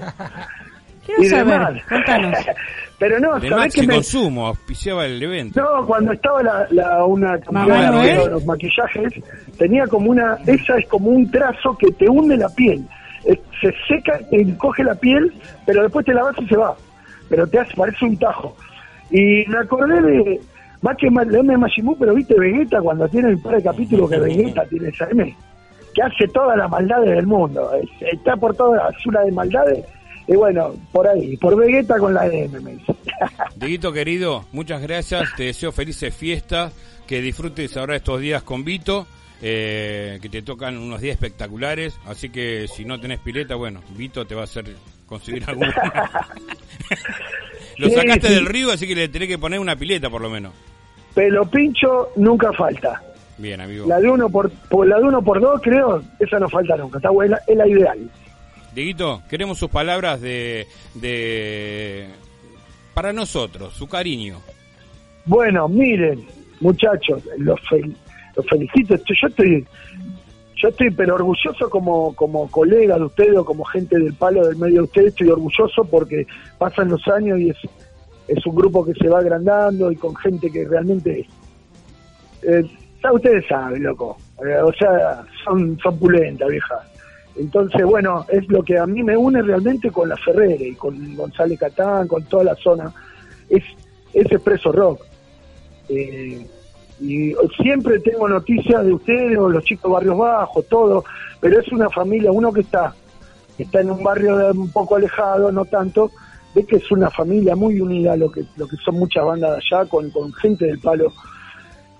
Quiero 1.05 1.23
y 1.23 1.25
saber, 1.27 1.83
contanos. 1.87 2.37
Pero 3.03 3.19
no, 3.19 3.37
De 3.37 3.49
¿sabés 3.49 3.73
qué 3.73 3.85
me, 3.85 3.95
Consumo, 3.95 4.47
auspiciaba 4.47 5.05
el 5.05 5.21
evento. 5.21 5.59
No, 5.61 5.85
cuando 5.85 6.13
estaba 6.13 6.41
la, 6.41 6.65
la- 6.71 7.03
una 7.03 7.37
campeona 7.37 7.91
Noel. 7.91 8.17
de 8.17 8.29
los 8.29 8.45
maquillajes, 8.45 9.13
tenía 9.57 9.85
como 9.87 10.09
una, 10.11 10.37
esa 10.45 10.77
es 10.77 10.87
como 10.87 11.09
un 11.09 11.29
trazo 11.29 11.77
que 11.77 11.91
te 11.91 12.07
hunde 12.09 12.37
la 12.37 12.47
piel. 12.47 12.81
Eh, 13.25 13.37
se 13.59 13.73
seca, 13.89 14.17
te 14.29 14.41
encoge 14.41 14.85
la 14.85 14.95
piel, 14.95 15.33
pero 15.65 15.83
después 15.83 16.05
te 16.05 16.13
lavas 16.13 16.33
y 16.39 16.47
se 16.47 16.55
va. 16.55 16.73
Pero 17.27 17.45
te 17.45 17.59
hace, 17.59 17.75
parece 17.75 18.05
un 18.05 18.15
tajo. 18.17 18.55
Y 19.11 19.43
me 19.49 19.57
acordé 19.57 20.01
de, 20.01 20.39
más 20.81 20.95
que 20.95 21.09
ma- 21.11 21.25
la 21.25 21.39
M 21.39 21.51
de 21.51 21.57
Majin 21.57 21.85
Buu, 21.85 21.97
pero 21.99 22.13
viste 22.13 22.39
Vegeta 22.39 22.79
cuando 22.81 23.05
tiene 23.09 23.31
el 23.31 23.39
par 23.41 23.57
de 23.57 23.63
capítulos 23.63 24.09
que 24.09 24.17
Vegeta 24.17 24.63
tiene 24.69 24.87
esa 24.87 25.09
M, 25.09 25.35
que 25.93 26.01
hace 26.03 26.25
todas 26.33 26.57
las 26.57 26.69
maldades 26.69 27.13
del 27.17 27.27
mundo. 27.27 27.69
Es- 27.73 28.13
está 28.13 28.37
por 28.37 28.55
todas 28.55 28.81
las 28.93 29.05
una 29.05 29.19
de 29.23 29.31
maldades. 29.33 29.83
Y 30.25 30.37
bueno, 30.37 30.71
por 30.93 31.05
ahí, 31.05 31.35
por 31.35 31.53
Vegeta 31.57 31.97
con 31.99 32.13
la 32.13 32.25
M, 32.27 32.47
me 32.61 32.71
dice. 32.71 32.92
Dieguito 33.55 33.91
querido, 33.93 34.45
muchas 34.51 34.81
gracias. 34.81 35.29
Te 35.35 35.43
deseo 35.43 35.71
felices 35.71 36.13
fiestas. 36.15 36.73
Que 37.07 37.21
disfrutes 37.21 37.75
ahora 37.77 37.95
estos 37.97 38.19
días 38.21 38.43
con 38.43 38.63
Vito. 38.63 39.05
eh, 39.41 40.19
que 40.21 40.29
te 40.29 40.41
tocan 40.41 40.77
unos 40.77 41.01
días 41.01 41.13
espectaculares. 41.15 41.97
Así 42.05 42.29
que 42.29 42.67
si 42.67 42.85
no 42.85 42.99
tenés 42.99 43.19
pileta, 43.19 43.55
bueno, 43.55 43.81
Vito 43.97 44.25
te 44.25 44.35
va 44.35 44.41
a 44.41 44.45
hacer 44.45 44.73
conseguir 45.05 45.43
algún. 45.47 45.67
Lo 47.77 47.89
Sí, 47.89 47.95
sacaste 47.95 48.27
sí. 48.29 48.33
del 48.35 48.45
río, 48.45 48.71
así 48.71 48.87
que 48.87 48.95
le 48.95 49.07
tenés 49.09 49.27
que 49.27 49.37
poner 49.37 49.59
una 49.59 49.75
pileta 49.75 50.09
por 50.09 50.21
lo 50.21 50.29
menos. 50.29 50.53
Pelo 51.13 51.45
pincho 51.49 52.09
nunca 52.15 52.51
falta. 52.53 53.01
Bien, 53.37 53.59
amigo. 53.59 53.85
La 53.87 53.99
de 53.99 54.09
uno 54.09 54.29
por, 54.29 54.49
por 54.49 54.87
la 54.87 54.97
de 54.97 55.03
uno 55.03 55.21
por 55.23 55.41
dos, 55.41 55.59
creo, 55.61 56.01
esa 56.19 56.39
no 56.39 56.47
falta 56.49 56.77
nunca. 56.77 56.97
Está 56.99 57.09
buena, 57.09 57.37
es 57.47 57.57
la 57.57 57.67
ideal. 57.67 58.09
Dieguito, 58.73 59.21
queremos 59.29 59.57
sus 59.57 59.69
palabras 59.69 60.21
de, 60.21 60.67
de. 60.95 62.07
Para 62.93 63.13
nosotros, 63.13 63.73
su 63.73 63.87
cariño. 63.87 64.39
Bueno, 65.25 65.67
miren, 65.67 66.25
muchachos, 66.59 67.23
los, 67.37 67.59
fel- 67.61 67.95
los 68.35 68.45
felicito. 68.47 68.95
Yo 68.95 69.27
estoy, 69.27 69.65
yo 70.55 70.69
estoy, 70.69 70.91
pero 70.91 71.15
orgulloso 71.15 71.69
como, 71.69 72.13
como 72.15 72.49
colega 72.51 72.97
de 72.97 73.05
ustedes 73.05 73.37
o 73.37 73.45
como 73.45 73.63
gente 73.63 73.97
del 73.97 74.13
palo 74.13 74.45
del 74.45 74.57
medio 74.57 74.75
de 74.75 74.83
ustedes. 74.83 75.07
Estoy 75.09 75.29
orgulloso 75.29 75.83
porque 75.85 76.27
pasan 76.57 76.89
los 76.89 77.07
años 77.07 77.39
y 77.39 77.49
es, 77.49 77.57
es 78.27 78.45
un 78.45 78.55
grupo 78.55 78.85
que 78.85 78.93
se 78.93 79.07
va 79.07 79.19
agrandando 79.19 79.91
y 79.91 79.95
con 79.95 80.15
gente 80.15 80.51
que 80.51 80.65
realmente. 80.67 81.27
Eh, 82.41 82.63
ustedes 83.13 83.45
saben, 83.47 83.83
loco. 83.83 84.17
Eh, 84.45 84.57
o 84.61 84.73
sea, 84.73 85.23
son, 85.43 85.77
son 85.81 85.97
pulentas, 85.97 86.49
vieja. 86.49 86.83
Entonces, 87.35 87.83
bueno, 87.83 88.25
es 88.29 88.47
lo 88.49 88.63
que 88.63 88.77
a 88.77 88.85
mí 88.85 89.03
me 89.03 89.17
une 89.17 89.41
realmente 89.41 89.89
con 89.89 90.09
la 90.09 90.17
Ferrere 90.17 90.67
y 90.67 90.75
con 90.75 91.15
González 91.15 91.59
Catán, 91.59 92.07
con 92.07 92.23
toda 92.23 92.43
la 92.43 92.55
zona. 92.55 92.93
Es, 93.49 93.63
es 94.13 94.31
Expreso 94.31 94.71
Rock. 94.71 95.01
Eh, 95.89 96.45
y 96.99 97.33
siempre 97.61 97.99
tengo 97.99 98.29
noticias 98.29 98.85
de 98.85 98.93
ustedes 98.93 99.37
o 99.37 99.49
los 99.49 99.63
chicos 99.63 99.91
barrios 99.91 100.17
bajos, 100.17 100.65
todo, 100.67 101.03
pero 101.41 101.59
es 101.59 101.67
una 101.71 101.89
familia, 101.89 102.31
uno 102.31 102.53
que 102.53 102.61
está, 102.61 102.93
está 103.57 103.81
en 103.81 103.91
un 103.91 104.03
barrio 104.03 104.51
un 104.51 104.71
poco 104.71 104.95
alejado, 104.95 105.51
no 105.51 105.65
tanto, 105.65 106.11
ve 106.55 106.65
que 106.65 106.77
es 106.77 106.91
una 106.91 107.09
familia 107.09 107.55
muy 107.55 107.81
unida, 107.81 108.15
lo 108.15 108.31
que, 108.31 108.45
lo 108.55 108.67
que 108.67 108.77
son 108.77 108.95
muchas 108.95 109.25
bandas 109.25 109.51
de 109.51 109.57
allá, 109.57 109.89
con, 109.89 110.09
con 110.11 110.31
gente 110.33 110.65
del 110.65 110.79
palo, 110.79 111.11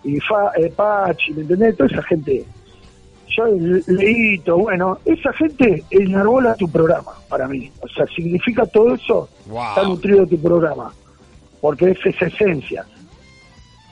y 0.03 0.19
fa, 0.19 0.51
eh, 0.57 0.71
Pachi, 0.73 1.33
¿me 1.33 1.41
entendés? 1.41 1.75
Toda 1.75 1.89
esa 1.89 2.03
gente, 2.03 2.45
yo 3.27 3.45
le- 3.45 3.81
leíto, 3.87 4.57
bueno, 4.57 4.99
esa 5.05 5.31
gente 5.33 5.83
enarbola 5.89 6.55
tu 6.55 6.69
programa 6.69 7.11
para 7.29 7.47
mí, 7.47 7.71
o 7.81 7.87
sea, 7.87 8.05
significa 8.15 8.65
todo 8.65 8.93
eso, 8.95 9.29
Wow. 9.47 9.63
está 9.69 9.83
nutrido 9.83 10.27
tu 10.27 10.39
programa, 10.41 10.93
porque 11.61 11.91
es 11.91 11.97
esa 12.05 12.25
esencia. 12.27 12.85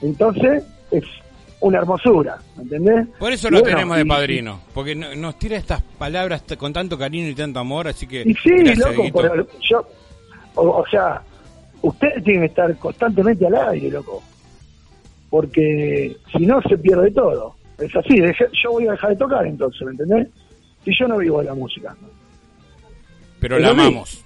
Entonces, 0.00 0.64
es 0.90 1.04
una 1.60 1.78
hermosura, 1.78 2.38
¿me 2.56 2.64
entendés? 2.64 3.06
Por 3.18 3.32
eso 3.32 3.48
Y 3.48 3.52
lo 3.52 3.60
bueno, 3.60 3.74
tenemos 3.76 3.96
de 3.96 4.02
y- 4.02 4.06
padrino, 4.08 4.60
porque 4.74 4.94
no- 4.94 5.14
nos 5.14 5.38
tira 5.38 5.56
estas 5.56 5.80
palabras 5.82 6.42
con 6.58 6.72
tanto 6.72 6.98
cariño 6.98 7.28
y 7.28 7.34
tanto 7.34 7.60
amor, 7.60 7.88
así 7.88 8.06
que. 8.06 8.22
Y 8.22 8.34
sí, 8.34 8.50
gracias, 8.64 8.96
loco, 8.96 9.08
pero 9.14 9.46
yo, 9.60 9.86
o, 10.56 10.68
o 10.80 10.86
sea, 10.88 11.22
ustedes 11.82 12.22
tienen 12.24 12.42
que 12.42 12.46
estar 12.48 12.76
constantemente 12.78 13.46
al 13.46 13.54
aire, 13.70 13.90
loco, 13.90 14.22
porque 15.30 16.16
si 16.36 16.46
no 16.46 16.60
se 16.62 16.76
pierde 16.78 17.10
todo. 17.12 17.54
Es 17.84 17.96
así, 17.96 18.20
deje- 18.20 18.48
yo 18.62 18.72
voy 18.72 18.86
a 18.88 18.92
dejar 18.92 19.10
de 19.10 19.16
tocar 19.16 19.46
entonces, 19.46 19.82
¿me 19.82 19.90
entendés? 19.92 20.28
Si 20.84 20.90
yo 20.98 21.06
no 21.08 21.18
vivo 21.18 21.38
de 21.40 21.44
la 21.46 21.54
música. 21.54 21.94
Pero 23.40 23.58
la 23.58 23.70
amamos. 23.70 24.24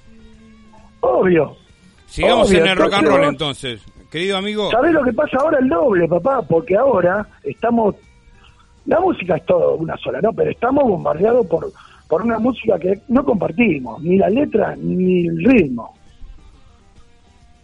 Obvio. 1.00 1.56
Sigamos 2.06 2.48
Obvio, 2.50 2.60
en 2.60 2.66
el 2.70 2.76
rock 2.76 2.92
and 2.94 3.08
roll 3.08 3.24
entonces. 3.24 3.80
Querido 4.10 4.36
amigo, 4.36 4.70
¿Sabés 4.70 4.92
lo 4.92 5.02
que 5.02 5.12
pasa 5.12 5.36
ahora? 5.38 5.58
El 5.58 5.68
doble, 5.68 6.06
papá, 6.08 6.40
porque 6.42 6.76
ahora 6.76 7.26
estamos... 7.42 7.94
La 8.86 9.00
música 9.00 9.36
es 9.36 9.44
todo 9.44 9.74
una 9.74 9.96
sola, 9.96 10.20
¿no? 10.22 10.32
Pero 10.32 10.50
estamos 10.50 10.84
bombardeados 10.84 11.44
por, 11.46 11.70
por 12.08 12.22
una 12.22 12.38
música 12.38 12.78
que 12.78 13.00
no 13.08 13.24
compartimos, 13.24 14.00
ni 14.02 14.16
la 14.16 14.28
letra 14.30 14.76
ni 14.76 15.26
el 15.26 15.44
ritmo. 15.44 15.92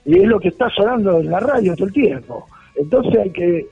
Y 0.05 0.19
es 0.19 0.25
lo 0.25 0.41
que 0.41 0.49
está 0.49 0.69
sonando 0.71 1.21
en 1.21 1.31
la 1.31 1.39
radio 1.39 1.77
todo 1.77 1.87
el 1.87 1.93
tiempo. 1.93 2.47
Entonces 2.75 3.21
hay 3.23 3.31
que, 3.31 3.67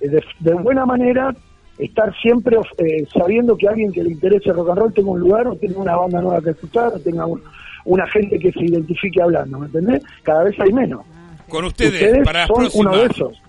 de, 0.00 0.22
de 0.40 0.54
buena 0.54 0.84
manera, 0.84 1.34
estar 1.84 2.14
siempre 2.20 2.56
eh, 2.78 3.06
sabiendo 3.12 3.56
que 3.56 3.68
alguien 3.68 3.92
que 3.92 4.02
le 4.02 4.10
interese 4.12 4.50
el 4.50 4.56
rock 4.56 4.70
and 4.70 4.78
roll 4.78 4.92
tenga 4.94 5.10
un 5.10 5.20
lugar 5.20 5.46
o 5.48 5.56
tenga 5.56 5.78
una 5.78 5.96
banda 5.96 6.20
nueva 6.20 6.40
que 6.42 6.50
escuchar 6.50 6.88
o 6.94 6.98
tenga 7.00 7.26
un- 7.26 7.42
una 7.84 8.06
gente 8.08 8.38
que 8.38 8.52
se 8.52 8.64
identifique 8.64 9.22
hablando, 9.22 9.58
¿me 9.58 9.66
entendés? 9.66 10.02
Cada 10.22 10.44
vez 10.44 10.54
hay 10.60 10.72
menos. 10.72 11.02
con 11.48 11.64
ustedes, 11.64 11.94
Ustedes 12.02 12.24
para 12.24 12.40
las 12.40 12.48
son 12.48 12.68
uno 12.74 12.90
de 12.96 13.04
próximas 13.06 13.32
esos. 13.32 13.42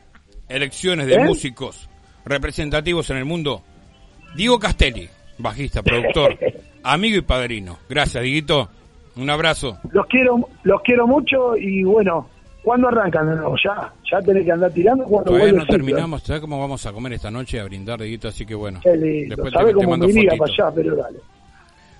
elecciones 0.50 1.05
de 1.07 1.13
¿Eh? 1.15 1.23
músicos 1.25 1.88
representativos 2.25 3.09
en 3.11 3.17
el 3.17 3.25
mundo, 3.25 3.61
Diego 4.35 4.57
Castelli, 4.59 5.07
bajista, 5.38 5.83
productor, 5.83 6.38
amigo 6.83 7.17
y 7.17 7.21
padrino. 7.21 7.77
Gracias, 7.89 8.23
Diguito. 8.23 8.69
Un 9.17 9.29
abrazo. 9.29 9.77
Los 9.91 10.05
quiero, 10.07 10.47
los 10.63 10.81
quiero 10.83 11.05
mucho 11.05 11.55
y 11.57 11.83
bueno, 11.83 12.29
¿Cuándo 12.63 12.89
arrancan 12.89 13.25
nuevo? 13.25 13.56
Ya, 13.63 13.91
ya 14.12 14.22
tenés 14.22 14.46
que 14.46 14.51
andar 14.51 14.72
tirando 14.72 15.03
cuando 15.06 15.32
Todavía 15.32 15.53
no 15.53 15.65
terminamos, 15.65 16.22
¿sabes 16.22 16.41
cómo 16.41 16.60
vamos 16.60 16.86
a 16.86 16.94
comer 16.94 17.13
esta 17.13 17.32
noche? 17.32 17.60
A 17.60 17.63
brindar, 17.63 18.00
Dieguito, 18.00 18.27
así 18.27 18.46
que 18.46 18.53
bueno. 18.53 18.80
Después 18.84 19.51
¿Sabés 19.51 19.68
te, 19.68 19.74
te 19.74 19.74
cómo 19.74 19.89
mando 19.89 20.08
me 20.08 20.13
para 20.38 20.51
allá? 20.51 20.72
Pero 20.75 20.96
dale. 20.96 21.20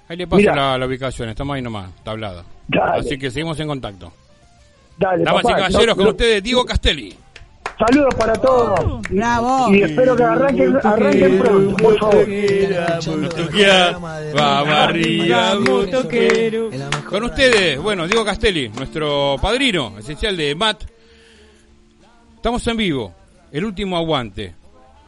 Ahí 0.08 0.18
le 0.18 0.27
paso 0.27 0.44
la, 0.44 0.77
la 0.77 0.86
ubicación, 0.86 1.30
estamos 1.30 1.56
ahí 1.56 1.62
nomás, 1.62 1.89
tablada. 2.03 2.44
Dale. 2.68 3.00
Así 3.00 3.18
que 3.18 3.32
seguimos 3.32 3.60
en 3.60 3.68
contacto. 3.68 4.12
Dale, 4.98 5.24
Damas 5.24 5.41
y 5.41 5.48
papá. 5.48 5.56
caballeros, 5.56 5.88
No- 5.88 5.96
con 5.96 6.03
no- 6.06 6.10
ustedes, 6.12 6.44
Diego 6.44 6.65
Castelli. 6.65 7.15
Saludos 7.78 8.13
para 8.16 8.34
todos. 8.34 9.01
Y- 9.10 9.16
Bravo. 9.16 9.74
Y 9.74 9.82
espero 9.84 10.16
que 10.16 10.24
arranquen, 10.24 10.78
arranquen 10.84 11.40
pronto, 11.40 11.75
por 11.78 11.98
favor. 12.00 12.28
Vamos 14.34 14.70
arriba, 14.70 15.56
motoquero. 15.60 16.70
Con 17.10 17.24
ustedes, 17.24 17.80
bueno, 17.82 18.08
Diego 18.08 18.24
Castelli, 18.24 18.70
nuestro 18.70 19.36
padrino 19.42 19.98
esencial 19.98 20.38
de 20.38 20.54
MAT. 20.56 20.84
Estamos 22.36 22.66
en 22.68 22.78
vivo, 22.78 23.13
el 23.51 23.66
último 23.66 23.98
aguante, 23.98 24.56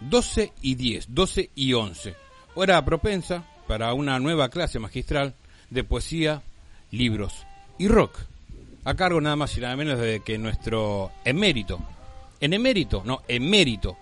12 0.02 0.52
y 0.62 0.76
10, 0.76 1.06
12 1.14 1.50
y 1.56 1.74
11. 1.74 2.16
Hora 2.56 2.84
propensa 2.84 3.44
para 3.68 3.94
una 3.94 4.20
nueva 4.20 4.50
clase 4.50 4.78
magistral 4.80 5.34
de 5.70 5.84
poesía, 5.84 6.42
libros 6.92 7.46
y 7.78 7.88
rock. 7.88 8.18
A 8.86 8.94
cargo 8.96 9.22
nada 9.22 9.36
más 9.36 9.58
y 9.58 9.62
nada 9.62 9.76
menos 9.76 9.98
de 10.00 10.20
que 10.20 10.38
nuestro 10.38 11.12
emérito, 11.24 11.80
en 12.44 12.54
emérito, 12.54 13.02
no, 13.06 13.22
emérito, 13.28 13.96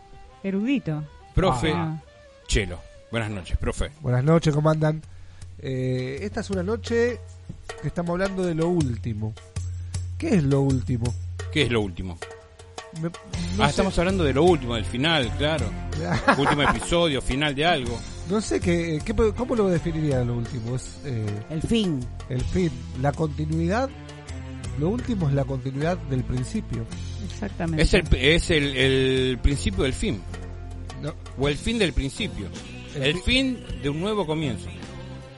Erudito. 0.43 1.03
profe 1.36 1.71
Ah. 1.74 2.01
Chelo. 2.48 2.79
Buenas 3.12 3.29
noches, 3.29 3.55
profe. 3.57 3.91
Buenas 4.01 4.24
noches, 4.24 4.53
¿cómo 4.55 4.69
andan? 4.71 5.01
Eh, 5.60 6.17
esta 6.21 6.39
es 6.41 6.50
una 6.50 6.63
noche 6.63 7.19
que 7.81 7.88
estamos 7.88 8.12
hablando 8.13 8.43
de 8.43 8.55
lo 8.55 8.67
último. 8.69 9.33
¿Qué 10.17 10.36
es 10.36 10.43
lo 10.43 10.62
último? 10.62 11.13
¿Qué 11.53 11.63
es 11.63 11.71
lo 11.71 11.81
último? 11.81 12.17
Me- 13.01 13.10
no 13.10 13.63
ah, 13.63 13.65
sé- 13.65 13.69
estamos 13.71 13.98
hablando 14.00 14.24
de 14.24 14.33
lo 14.33 14.43
último, 14.43 14.74
del 14.75 14.86
final, 14.86 15.29
claro. 15.38 15.69
último 16.39 16.63
episodio, 16.63 17.21
final 17.21 17.53
de 17.53 17.65
algo. 17.65 18.00
No 18.29 18.41
sé 18.41 18.60
qué, 18.60 19.00
qué- 19.05 19.13
cómo 19.38 19.55
lo 19.55 19.67
definiría 19.69 20.24
lo 20.24 20.36
último. 20.38 20.75
Es 20.75 21.00
eh, 21.05 21.25
El 21.51 21.62
fin. 21.62 22.00
el 22.29 22.41
fin, 22.41 22.71
la 23.01 23.12
continuidad. 23.12 23.89
Lo 24.79 24.89
último 24.89 25.27
es 25.29 25.35
la 25.35 25.43
continuidad 25.43 25.97
del 26.09 26.23
principio. 26.23 26.85
Exactamente. 27.29 27.83
Es 27.83 27.93
el, 27.93 28.07
es 28.15 28.49
el, 28.51 28.75
el 28.77 29.37
principio 29.39 29.83
del 29.83 29.93
fin, 29.93 30.21
No, 31.01 31.13
o 31.37 31.47
el 31.47 31.57
fin 31.57 31.77
del 31.77 31.93
principio. 31.93 32.47
El 32.95 33.03
El 33.03 33.13
fi- 33.17 33.21
fin 33.21 33.59
de 33.83 33.89
un 33.89 33.99
nuevo 34.01 34.25
comienzo. 34.25 34.67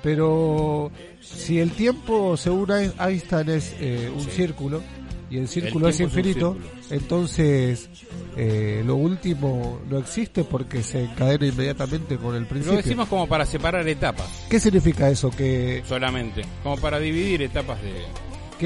pero 0.01 0.91
si 1.21 1.59
el 1.59 1.71
tiempo, 1.71 2.35
según 2.37 2.67
Ein- 2.69 2.93
Einstein, 2.99 3.49
es 3.49 3.75
eh, 3.79 4.11
un 4.15 4.23
círculo 4.23 4.81
y 5.29 5.37
el 5.37 5.47
círculo 5.47 5.87
es 5.87 5.99
infinito, 5.99 6.53
círculo. 6.59 6.85
entonces 6.91 7.89
eh, 8.37 8.83
lo 8.85 8.95
último 8.97 9.79
no 9.89 9.97
existe 9.97 10.43
porque 10.43 10.83
se 10.83 11.05
encadena 11.05 11.45
inmediatamente 11.47 12.17
con 12.17 12.35
el 12.35 12.43
Lo 12.43 12.49
principio. 12.49 12.77
decimos 12.77 13.07
como 13.07 13.27
para 13.27 13.45
separar 13.45 13.87
etapas, 13.87 14.27
¿Qué 14.49 14.59
significa 14.59 15.09
eso? 15.09 15.31
Que 15.31 15.81
solamente. 15.87 16.43
Como 16.61 16.77
para 16.77 16.99
dividir 16.99 17.41
etapas 17.41 17.81
de... 17.81 17.93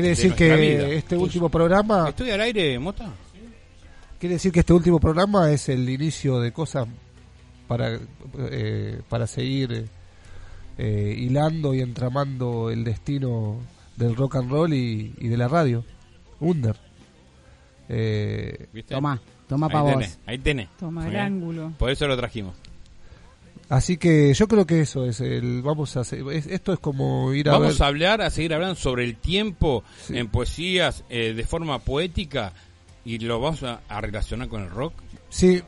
quiere 0.02 0.10
decir 0.10 0.34
que 0.34 0.56
vida. 0.56 0.88
este 0.90 1.18
último 1.18 1.50
programa 1.50 2.10
¿Estoy 2.10 2.30
al 2.32 2.42
aire, 2.42 2.78
Mota? 2.80 3.10
quiere 4.20 4.34
decir 4.36 4.52
que 4.52 4.60
este 4.62 4.74
último 4.74 5.00
programa 5.00 5.52
es 5.52 5.70
el 5.70 5.90
inicio 5.90 6.40
de 6.40 6.52
cosas 6.52 6.88
para 7.68 8.00
eh, 8.38 9.02
para 9.10 9.28
seguir 9.28 9.88
eh, 10.78 11.16
hilando 11.18 11.74
y 11.74 11.82
entramando 11.82 12.70
el 12.70 12.84
destino 12.84 13.58
del 13.96 14.16
rock 14.16 14.36
and 14.36 14.50
roll 14.52 14.74
y, 14.74 15.14
y 15.18 15.28
de 15.28 15.38
la 15.38 15.48
radio. 15.48 15.84
Under. 16.40 16.76
Eh, 17.90 18.68
¿Viste? 18.72 18.94
Toma, 18.94 19.20
para 19.70 19.82
vos. 19.82 19.92
tenés, 19.94 20.20
ahí 20.28 20.38
tenés. 20.38 20.70
Toma 20.78 21.02
Muy 21.02 21.08
el 21.08 21.14
bien. 21.14 21.24
ángulo. 21.26 21.72
Por 21.80 21.90
eso 21.90 22.06
lo 22.08 22.16
trajimos. 22.16 22.54
Así 23.70 23.98
que 23.98 24.34
yo 24.34 24.48
creo 24.48 24.66
que 24.66 24.82
eso 24.82 25.06
es 25.06 25.20
el 25.22 25.62
vamos 25.62 25.98
a 25.98 26.02
hacer 26.02 26.20
es- 26.32 26.48
esto 26.48 26.72
es 26.74 26.80
como 26.80 27.34
ir 27.34 27.50
a 27.50 27.54
Vamos 27.54 27.74
ver 27.78 27.84
a 27.84 27.88
hablar, 27.88 28.22
a 28.22 28.30
seguir 28.30 28.54
hablando 28.54 28.76
sobre 28.76 29.04
el 29.04 29.16
tiempo 29.18 29.84
Sí. 30.06 30.18
en 30.18 30.28
poesías 30.30 31.04
eh, 31.10 31.34
de 31.34 31.44
forma 31.44 31.80
poética 31.80 32.54
y 33.06 33.20
lo 33.20 33.40
vamos 33.40 33.64
a, 33.64 33.82
a 33.88 34.02
relacionar 34.02 34.48
con 34.50 34.64
el 34.64 34.70
rock. 34.70 34.94
Sí, 35.30 35.62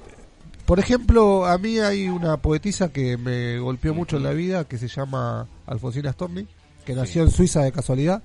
por 0.65 0.79
ejemplo, 0.79 1.45
a 1.45 1.57
mí 1.57 1.79
hay 1.79 2.07
una 2.09 2.37
poetisa 2.37 2.91
que 2.91 3.17
me 3.17 3.57
golpeó 3.59 3.93
mucho 3.93 4.17
en 4.17 4.23
la 4.23 4.31
vida 4.33 4.65
que 4.67 4.77
se 4.77 4.87
llama 4.87 5.47
Alfonsina 5.65 6.11
Storni, 6.11 6.45
que 6.85 6.93
nació 6.93 7.23
en 7.23 7.31
Suiza 7.31 7.61
de 7.63 7.71
casualidad. 7.71 8.21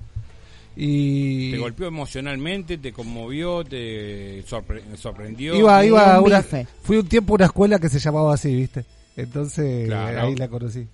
Y 0.76 1.52
Te 1.52 1.58
golpeó 1.58 1.86
emocionalmente, 1.86 2.78
te 2.78 2.92
conmovió, 2.92 3.62
te 3.64 4.44
sorpre- 4.44 4.82
sorprendió. 4.96 5.54
iba, 5.54 5.84
iba 5.84 6.16
a 6.16 6.20
un 6.20 6.26
una, 6.26 6.44
fui 6.82 6.96
un 6.96 7.06
tiempo 7.06 7.34
a 7.34 7.36
una 7.36 7.44
escuela 7.46 7.78
que 7.78 7.88
se 7.88 8.00
llamaba 8.00 8.34
así, 8.34 8.52
¿viste? 8.54 8.84
Entonces 9.16 9.86
Claro. 9.86 10.20
ahí 10.22 10.34
la 10.36 10.48
conocí. 10.48 10.86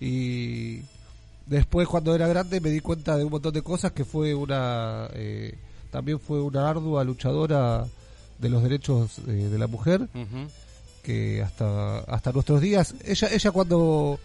Y 0.00 0.80
después 1.46 1.88
cuando 1.88 2.14
era 2.14 2.28
grande 2.28 2.60
me 2.60 2.70
di 2.70 2.80
cuenta 2.80 3.16
de 3.16 3.24
un 3.24 3.30
montón 3.30 3.52
de 3.52 3.62
cosas 3.62 3.92
que 3.92 4.04
fue 4.04 4.34
una 4.34 5.08
eh, 5.14 5.54
también 5.90 6.20
fue 6.20 6.40
una 6.42 6.68
ardua 6.68 7.02
luchadora 7.04 7.86
de 8.38 8.48
los 8.48 8.62
derechos 8.62 9.18
eh, 9.26 9.30
de 9.50 9.58
la 9.58 9.66
mujer 9.66 10.08
que 11.02 11.42
hasta 11.42 12.00
hasta 12.00 12.32
nuestros 12.32 12.60
días 12.60 12.94
ella 13.04 13.28
ella 13.32 13.50
cuando 13.50 14.20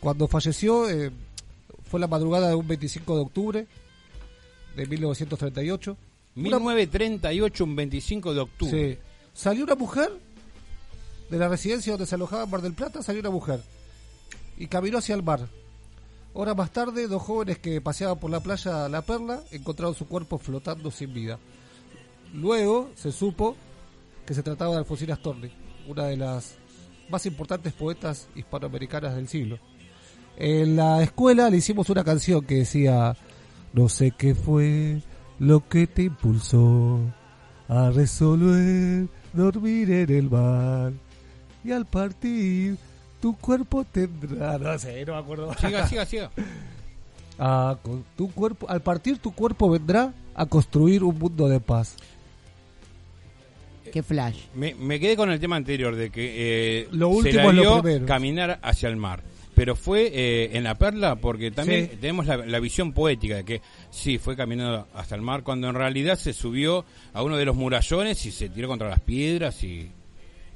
cuando 0.00 0.26
falleció 0.28 0.88
eh, 0.88 1.10
fue 1.90 2.00
la 2.00 2.06
madrugada 2.08 2.48
de 2.48 2.54
un 2.54 2.66
25 2.66 3.14
de 3.16 3.20
octubre 3.20 3.66
de 4.76 4.86
1938 4.86 5.96
Una- 6.36 6.58
1938, 6.58 7.64
un 7.64 7.76
25 7.76 8.34
de 8.34 8.40
octubre. 8.40 8.94
Sí. 8.94 8.98
Salió 9.34 9.64
una 9.64 9.74
mujer 9.74 10.10
de 11.30 11.38
la 11.38 11.48
residencia 11.48 11.92
donde 11.92 12.06
se 12.06 12.14
alojaba 12.14 12.44
en 12.44 12.50
Mar 12.50 12.62
del 12.62 12.74
Plata, 12.74 13.02
salió 13.02 13.20
una 13.20 13.30
mujer 13.30 13.60
y 14.56 14.66
caminó 14.66 14.98
hacia 14.98 15.14
el 15.14 15.22
mar. 15.22 15.48
Horas 16.34 16.56
más 16.56 16.70
tarde, 16.70 17.08
dos 17.08 17.22
jóvenes 17.22 17.58
que 17.58 17.80
paseaban 17.80 18.18
por 18.18 18.30
la 18.30 18.40
playa 18.40 18.88
La 18.88 19.02
Perla 19.02 19.42
encontraron 19.50 19.94
su 19.94 20.06
cuerpo 20.06 20.38
flotando 20.38 20.90
sin 20.90 21.12
vida. 21.12 21.38
Luego 22.34 22.90
se 22.94 23.10
supo 23.10 23.56
que 24.26 24.34
se 24.34 24.42
trataba 24.42 24.72
de 24.72 24.78
Alfonsina 24.78 25.16
Storni, 25.16 25.50
una 25.88 26.04
de 26.04 26.16
las 26.16 26.56
más 27.08 27.24
importantes 27.26 27.72
poetas 27.72 28.28
hispanoamericanas 28.34 29.14
del 29.14 29.28
siglo. 29.28 29.58
En 30.36 30.76
la 30.76 31.02
escuela 31.02 31.48
le 31.48 31.56
hicimos 31.56 31.88
una 31.88 32.04
canción 32.04 32.44
que 32.44 32.56
decía, 32.56 33.16
no 33.72 33.88
sé 33.88 34.10
qué 34.10 34.34
fue 34.34 35.00
lo 35.38 35.66
que 35.66 35.86
te 35.86 36.02
impulsó 36.02 37.00
a 37.68 37.90
resolver 37.90 39.08
dormir 39.32 39.90
en 39.90 40.10
el 40.10 40.30
mar 40.30 40.92
y 41.66 41.72
al 41.72 41.86
partir 41.86 42.76
tu 43.20 43.36
cuerpo 43.36 43.84
tendrá, 43.84 44.58
no 44.58 44.78
sé, 44.78 45.04
no 45.04 45.14
me 45.14 45.18
acuerdo. 45.18 45.54
Siga, 45.54 45.86
siga, 45.88 46.06
siga. 46.06 46.30
A 47.38 47.76
con- 47.82 48.04
tu 48.16 48.30
cuerpo, 48.32 48.68
al 48.68 48.80
partir 48.80 49.18
tu 49.18 49.32
cuerpo 49.32 49.68
vendrá 49.70 50.12
a 50.34 50.46
construir 50.46 51.02
un 51.04 51.18
mundo 51.18 51.48
de 51.48 51.60
paz. 51.60 51.96
Qué 53.92 54.02
flash. 54.02 54.36
Me, 54.54 54.74
me 54.74 54.98
quedé 55.00 55.16
con 55.16 55.30
el 55.30 55.38
tema 55.40 55.56
anterior 55.56 55.94
de 55.94 56.10
que 56.10 56.80
eh, 56.82 56.88
Lo 56.92 57.10
se 57.10 57.16
último 57.16 57.42
la 57.44 57.48
es 57.50 57.54
lo 57.54 57.62
dio 57.62 57.82
primero. 57.82 58.06
caminar 58.06 58.58
hacia 58.62 58.88
el 58.88 58.96
mar. 58.96 59.22
Pero 59.54 59.74
fue 59.74 60.10
eh, 60.12 60.50
en 60.52 60.64
la 60.64 60.74
perla 60.74 61.16
porque 61.16 61.50
también 61.50 61.88
Sí. 61.90 61.96
tenemos 61.98 62.26
la, 62.26 62.36
la 62.38 62.60
visión 62.60 62.92
poética 62.92 63.36
de 63.36 63.44
que 63.44 63.62
sí, 63.90 64.18
fue 64.18 64.36
caminando 64.36 64.86
hasta 64.92 65.14
el 65.14 65.22
mar 65.22 65.42
cuando 65.44 65.68
en 65.68 65.74
realidad 65.74 66.16
se 66.18 66.34
subió 66.34 66.84
a 67.14 67.22
uno 67.22 67.38
de 67.38 67.46
los 67.46 67.56
murallones 67.56 68.26
y 68.26 68.32
se 68.32 68.50
tiró 68.50 68.68
contra 68.68 68.90
las 68.90 69.00
piedras 69.00 69.62
y, 69.64 69.90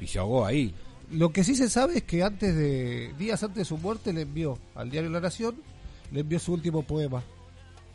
y 0.00 0.06
se 0.06 0.18
ahogó 0.18 0.44
ahí. 0.44 0.74
Lo 1.10 1.32
que 1.32 1.42
sí 1.44 1.54
se 1.56 1.68
sabe 1.68 1.98
es 1.98 2.02
que 2.04 2.22
antes 2.22 2.54
de 2.54 3.12
días 3.18 3.42
antes 3.42 3.56
de 3.58 3.64
su 3.64 3.76
muerte 3.78 4.12
le 4.12 4.22
envió 4.22 4.58
al 4.74 4.90
diario 4.90 5.10
La 5.10 5.20
Nación, 5.20 5.56
le 6.12 6.20
envió 6.20 6.38
su 6.38 6.52
último 6.52 6.82
poema 6.82 7.22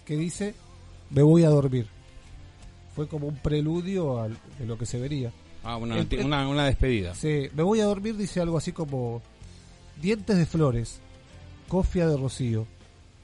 que 0.06 0.18
dice 0.18 0.54
me 1.10 1.22
voy 1.22 1.44
a 1.44 1.50
dormir. 1.50 1.88
Fue 2.96 3.08
como 3.08 3.28
un 3.28 3.36
preludio 3.38 4.28
de 4.60 4.66
lo 4.66 4.78
que 4.78 4.86
se 4.86 5.00
vería. 5.00 5.32
Ah, 5.64 5.78
una, 5.78 5.98
El- 5.98 6.08
el- 6.12 6.26
una, 6.26 6.48
una 6.48 6.66
despedida. 6.66 7.16
Sí, 7.16 7.48
me 7.56 7.64
voy 7.64 7.80
a 7.80 7.86
dormir 7.86 8.16
dice 8.18 8.40
algo 8.42 8.58
así 8.58 8.72
como 8.72 9.22
dientes 10.02 10.38
de 10.38 10.46
flores, 10.46 11.00
cofia 11.68 12.08
de 12.08 12.18
rocío, 12.18 12.66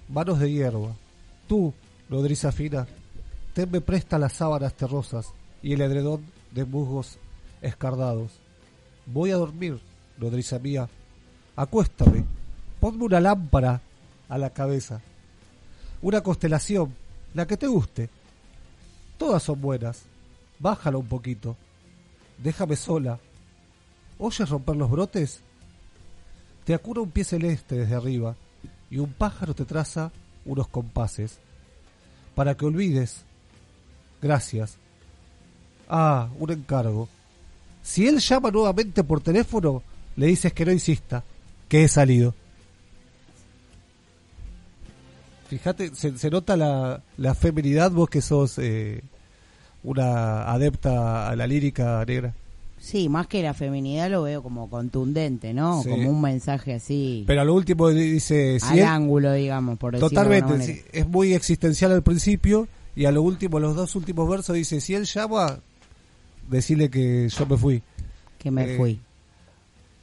manos 0.10 0.40
de 0.40 0.52
hierba. 0.52 0.96
Tú, 1.48 1.74
nodriza 2.10 2.52
fina, 2.52 2.88
tenme 3.54 3.82
presta 3.82 4.18
las 4.18 4.34
sábanas 4.34 4.74
terrosas 4.74 5.28
y 5.62 5.74
el 5.74 5.82
edredón 5.82 6.26
de 6.52 6.66
musgos 6.66 7.18
escardados. 7.62 8.32
Voy 9.06 9.32
a 9.32 9.36
dormir, 9.36 9.80
nodriza 10.18 10.60
mía. 10.60 10.88
Acuéstame, 11.56 12.24
ponme 12.80 13.04
una 13.04 13.20
lámpara 13.20 13.82
a 14.30 14.38
la 14.38 14.52
cabeza. 14.52 15.02
Una 16.02 16.22
constelación, 16.22 16.96
la 17.34 17.46
que 17.46 17.58
te 17.58 17.68
guste. 17.68 18.10
Todas 19.18 19.44
son 19.44 19.62
buenas. 19.62 20.04
Bájala 20.60 20.98
un 20.98 21.08
poquito. 21.08 21.56
Déjame 22.38 22.76
sola. 22.76 23.20
¿Oyes 24.18 24.50
romper 24.50 24.76
los 24.76 24.90
brotes? 24.90 25.42
Te 26.64 26.74
acura 26.74 27.02
un 27.02 27.12
pie 27.12 27.24
celeste 27.24 27.76
desde 27.76 27.96
arriba 27.96 28.36
y 28.90 28.98
un 28.98 29.14
pájaro 29.14 29.54
te 29.54 29.66
traza 29.66 30.12
unos 30.46 30.68
compases. 30.68 31.40
Para 32.36 32.56
que 32.56 32.66
olvides. 32.66 33.24
Gracias. 34.22 34.78
Ah, 35.90 36.30
un 36.40 36.52
encargo. 36.52 37.10
Si 37.82 38.08
él 38.08 38.20
llama 38.20 38.52
nuevamente 38.52 39.04
por 39.04 39.22
teléfono, 39.22 39.82
le 40.16 40.28
dices 40.28 40.54
que 40.54 40.66
no 40.66 40.72
insista, 40.72 41.24
que 41.68 41.84
he 41.84 41.88
salido. 41.88 42.34
Fíjate, 45.48 45.94
se, 45.96 46.18
se 46.18 46.30
nota 46.30 46.56
la, 46.56 47.02
la 47.18 47.36
feminidad 47.36 47.92
vos 47.92 48.10
que 48.10 48.22
sos 48.22 48.58
eh, 48.58 49.02
una 49.84 50.50
adepta 50.52 51.30
a 51.30 51.36
la 51.36 51.48
lírica 51.48 52.04
negra. 52.06 52.34
Sí, 52.80 53.10
más 53.10 53.28
que 53.28 53.44
la 53.44 53.54
feminidad 53.54 54.10
lo 54.10 54.24
veo 54.24 54.42
como 54.42 54.70
contundente, 54.70 55.54
¿no? 55.54 55.84
Sí. 55.84 55.90
Como 55.90 56.10
un 56.10 56.20
mensaje 56.20 56.74
así 56.74 57.24
Pero 57.28 57.42
a 57.42 57.46
lo 57.46 57.54
último 57.54 57.90
dice... 57.90 58.58
al 58.64 58.80
ángulo, 58.82 59.34
digamos, 59.34 59.78
por 59.78 59.92
decirlo 59.92 60.10
Totalmente, 60.10 60.84
es 60.92 61.08
muy 61.08 61.36
existencial 61.36 61.92
al 61.92 62.02
principio 62.02 62.68
y 62.96 63.06
a 63.06 63.12
lo 63.12 63.22
último, 63.22 63.60
los 63.60 63.76
dos 63.76 63.96
últimos 63.96 64.28
versos 64.28 64.56
dice, 64.56 64.82
si 64.82 64.96
él 64.96 65.06
llama, 65.06 65.60
decirle 66.52 66.90
que 66.90 67.28
yo 67.30 67.46
me 67.48 67.58
fui. 67.58 67.82
que 68.38 68.52
me 68.52 68.74
Eh, 68.74 68.78
fui. 68.78 69.00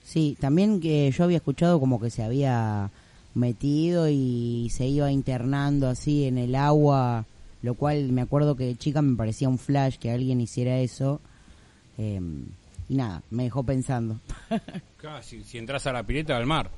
Sí, 0.04 0.36
también 0.40 0.80
que 0.80 1.10
yo 1.10 1.24
había 1.24 1.36
escuchado 1.36 1.78
como 1.78 2.00
que 2.00 2.10
se 2.10 2.22
había 2.22 2.90
metido 3.34 4.08
y 4.08 4.68
se 4.72 4.86
iba 4.86 5.12
internando 5.12 5.88
así 5.88 6.24
en 6.24 6.38
el 6.38 6.54
agua, 6.54 7.26
lo 7.62 7.74
cual 7.74 8.10
me 8.12 8.22
acuerdo 8.22 8.56
que 8.56 8.64
de 8.64 8.76
chica 8.76 9.02
me 9.02 9.16
parecía 9.16 9.48
un 9.48 9.58
flash 9.58 9.96
que 9.98 10.10
alguien 10.10 10.40
hiciera 10.40 10.78
eso. 10.78 11.20
Eh, 11.98 12.20
y 12.88 12.94
nada, 12.94 13.22
me 13.30 13.44
dejó 13.44 13.62
pensando. 13.64 14.18
Casi, 14.96 15.44
si 15.44 15.58
entras 15.58 15.86
a 15.86 15.92
la 15.92 16.02
pileta 16.04 16.36
al 16.36 16.46
mar. 16.46 16.70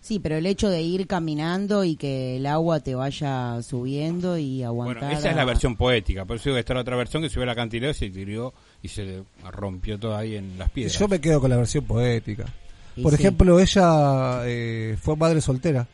Sí, 0.00 0.18
pero 0.20 0.36
el 0.36 0.46
hecho 0.46 0.70
de 0.70 0.80
ir 0.80 1.06
caminando 1.06 1.84
y 1.84 1.96
que 1.96 2.36
el 2.36 2.46
agua 2.46 2.80
te 2.80 2.94
vaya 2.94 3.60
subiendo 3.62 4.38
y 4.38 4.62
aguantar. 4.62 5.02
Bueno, 5.04 5.18
esa 5.18 5.30
es 5.30 5.36
la 5.36 5.44
versión 5.44 5.76
poética. 5.76 6.24
Por 6.24 6.36
eso 6.36 6.44
digo 6.44 6.54
que 6.54 6.60
está 6.60 6.74
la 6.74 6.80
otra 6.80 6.96
versión 6.96 7.22
que 7.22 7.28
subió 7.28 7.44
la 7.46 7.52
acantilado 7.52 7.90
y 7.90 7.94
se 7.94 8.08
tiró 8.10 8.54
y 8.82 8.88
se 8.88 9.04
le 9.04 9.22
rompió 9.50 9.98
todo 9.98 10.16
ahí 10.16 10.36
en 10.36 10.56
las 10.58 10.70
piedras. 10.70 10.98
Yo 10.98 11.08
me 11.08 11.20
quedo 11.20 11.40
con 11.40 11.50
la 11.50 11.56
versión 11.56 11.84
poética. 11.84 12.46
Y 12.96 13.02
Por 13.02 13.12
sí. 13.14 13.20
ejemplo, 13.22 13.60
ella 13.60 14.40
eh, 14.46 14.96
fue 15.00 15.16
madre 15.16 15.40
soltera. 15.40 15.86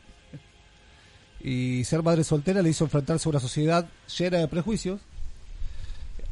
Y 1.43 1.83
ser 1.83 2.01
madre 2.01 2.23
soltera 2.23 2.61
le 2.61 2.69
hizo 2.69 2.85
enfrentarse 2.85 3.27
a 3.27 3.31
una 3.31 3.39
sociedad 3.39 3.87
llena 4.17 4.37
de 4.39 4.47
prejuicios. 4.47 5.01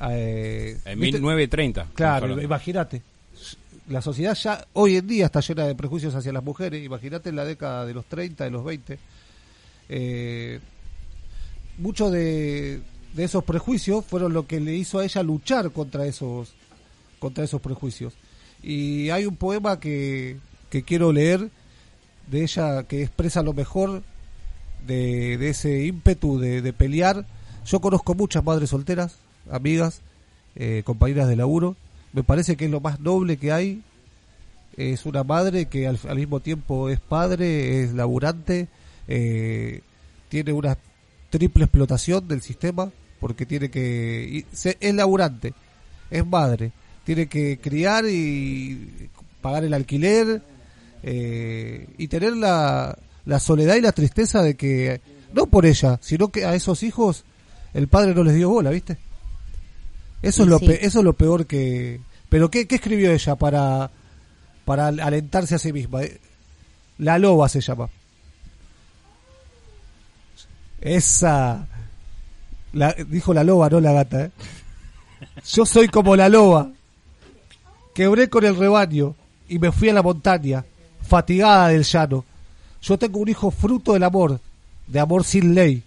Eh, 0.10 0.78
En 0.86 1.00
¿viste? 1.00 1.20
1930. 1.20 1.88
Claro, 1.94 2.42
imagínate. 2.42 3.02
La 3.88 4.02
sociedad 4.02 4.34
ya 4.36 4.66
hoy 4.74 4.96
en 4.96 5.08
día 5.08 5.26
está 5.26 5.42
llena 5.42 5.66
de 5.66 5.76
prejuicios 5.76 6.16
hacia 6.16 6.32
las 6.32 6.44
mujeres. 6.44 6.84
Imagínate 6.84 7.30
en 7.30 7.36
la 7.36 7.44
década 7.44 7.86
de 7.86 7.94
los 7.94 8.06
30, 8.06 8.46
de 8.46 8.50
los 8.50 8.64
20. 8.64 8.98
Eh, 9.90 10.60
muchos 11.78 12.12
de, 12.12 12.82
esos 13.18 13.44
prejuicios 13.44 14.06
fueron 14.06 14.34
lo 14.34 14.48
que 14.48 14.60
le 14.60 14.74
hizo 14.76 15.00
a 15.00 15.06
ella 15.06 15.22
luchar 15.22 15.72
contra 15.72 16.06
esos, 16.06 16.54
contra 17.20 17.44
esos 17.44 17.62
prejuicios. 17.62 18.14
Y 18.62 19.10
hay 19.10 19.26
un 19.26 19.36
poema 19.36 19.80
que, 19.80 20.38
que 20.70 20.84
quiero 20.84 21.12
leer 21.12 21.50
de 22.28 22.44
ella 22.44 22.84
que 22.84 23.04
expresa 23.04 23.44
lo 23.44 23.54
mejor 23.54 24.02
de, 24.88 25.38
de 25.38 25.50
ese 25.50 25.86
ímpetu 25.86 26.40
de, 26.40 26.62
de 26.62 26.74
pelear. 26.74 27.26
Yo 27.66 27.82
conozco 27.82 28.16
muchas 28.16 28.46
madres 28.46 28.70
solteras, 28.70 29.18
amigas, 29.52 30.02
eh, 30.56 30.84
compañeras 30.86 31.28
de 31.28 31.36
laburo. 31.36 31.76
Me 32.14 32.24
parece 32.24 32.56
que 32.56 32.66
es 32.66 32.72
lo 32.72 32.80
más 32.80 33.00
noble 33.00 33.38
que 33.38 33.52
hay. 33.52 33.82
Es 34.78 35.06
una 35.06 35.24
madre 35.24 35.66
que 35.68 35.88
al, 35.88 36.00
al 36.08 36.16
mismo 36.18 36.40
tiempo 36.40 36.90
es 36.90 37.00
padre, 37.00 37.84
es 37.84 37.94
laburante, 37.94 38.68
eh, 39.08 39.82
tiene 40.30 40.52
una 40.54 40.78
triple 41.30 41.66
explotación 41.66 42.28
del 42.28 42.42
sistema 42.42 42.92
porque 43.20 43.46
tiene 43.46 43.70
que 43.70 44.28
y 44.52 44.56
se- 44.56 44.78
es 44.80 44.94
laburante, 44.96 45.54
es 46.10 46.26
madre, 46.26 46.72
tiene 47.06 47.28
que 47.28 47.60
criar 47.60 48.06
y 48.08 49.10
pagar 49.42 49.64
el 49.64 49.74
alquiler 49.76 50.42
eh, 51.04 51.88
y 51.98 52.08
tener 52.08 52.36
la, 52.36 52.98
la 53.26 53.40
soledad 53.40 53.76
y 53.76 53.82
la 53.82 53.92
tristeza 53.92 54.42
de 54.42 54.56
que 54.56 55.02
no 55.34 55.46
por 55.48 55.66
ella, 55.68 56.00
sino 56.02 56.30
que 56.30 56.46
a 56.46 56.56
esos 56.56 56.82
hijos 56.84 57.26
el 57.76 57.88
padre 57.88 58.16
no 58.16 58.24
les 58.24 58.36
dio 58.36 58.50
bola, 58.50 58.70
¿viste? 58.72 58.98
Eso 60.24 60.44
es 60.44 60.50
lo 60.50 60.58
sí. 60.60 60.66
pe- 60.68 60.86
eso 60.86 61.00
es 61.00 61.06
lo 61.06 61.14
peor 61.14 61.46
que 61.46 62.00
pero 62.30 62.50
qué, 62.50 62.66
qué 62.68 62.76
escribió 62.76 63.12
ella 63.12 63.36
para 63.36 63.92
para 64.66 64.88
al- 64.88 65.00
alentarse 65.00 65.54
a 65.56 65.60
sí 65.60 65.72
misma. 65.72 66.04
Eh, 66.04 66.20
La 66.98 67.20
loba 67.20 67.48
se 67.50 67.62
llama. 67.62 67.90
Esa 70.82 71.68
la, 72.74 72.94
dijo 73.08 73.34
la 73.34 73.44
loba, 73.44 73.70
no 73.70 73.80
la 73.80 73.94
gata, 73.94 74.26
¿eh? 74.26 74.32
Yo 75.48 75.66
soy 75.66 75.88
como 75.88 76.16
la 76.16 76.28
loba. 76.30 76.72
Quebré 77.94 78.30
con 78.30 78.44
el 78.44 78.56
rebaño 78.56 79.16
y 79.48 79.60
me 79.60 79.72
fui 79.72 79.90
a 79.90 79.94
la 79.94 80.02
montaña, 80.02 80.66
fatigada 81.08 81.68
del 81.70 81.84
llano. 81.84 82.26
Yo 82.82 82.98
tengo 82.98 83.20
un 83.20 83.30
hijo 83.30 83.52
fruto 83.52 83.94
del 83.94 84.04
amor, 84.04 84.40
de 84.88 85.00
amor 85.00 85.24
sin 85.24 85.54
ley, 85.56 85.84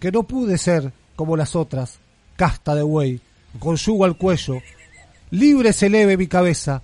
que 0.00 0.10
no 0.10 0.22
pude 0.24 0.58
ser 0.58 0.92
como 1.14 1.36
las 1.36 1.54
otras, 1.54 1.98
casta 2.40 2.74
de 2.74 2.82
buey, 2.82 3.20
con 3.58 3.76
yugo 3.76 4.06
al 4.06 4.16
cuello. 4.16 4.62
Libre 5.30 5.74
se 5.74 5.88
eleve 5.88 6.16
mi 6.16 6.26
cabeza. 6.26 6.80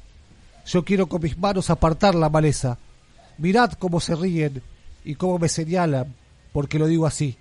Yo 0.66 0.84
quiero 0.84 1.06
con 1.06 1.22
mis 1.22 1.38
manos 1.38 1.70
apartar 1.70 2.14
la 2.14 2.28
maleza. 2.28 2.76
Mirad 3.38 3.72
cómo 3.72 3.98
se 4.00 4.14
ríen 4.14 4.60
y 5.02 5.14
cómo 5.14 5.38
me 5.38 5.48
señalan, 5.48 6.14
porque 6.52 6.78
lo 6.78 6.86
digo 6.86 7.06
así. 7.06 7.38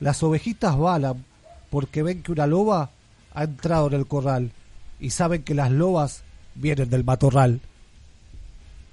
Las 0.00 0.22
ovejitas 0.22 0.78
balan 0.78 1.26
porque 1.68 2.02
ven 2.02 2.22
que 2.22 2.32
una 2.32 2.46
loba 2.46 2.88
ha 3.34 3.44
entrado 3.44 3.88
en 3.88 3.94
el 3.96 4.06
corral 4.06 4.52
y 4.98 5.10
saben 5.10 5.42
que 5.42 5.52
las 5.52 5.70
lobas 5.70 6.22
vienen 6.54 6.88
del 6.88 7.04
matorral. 7.04 7.60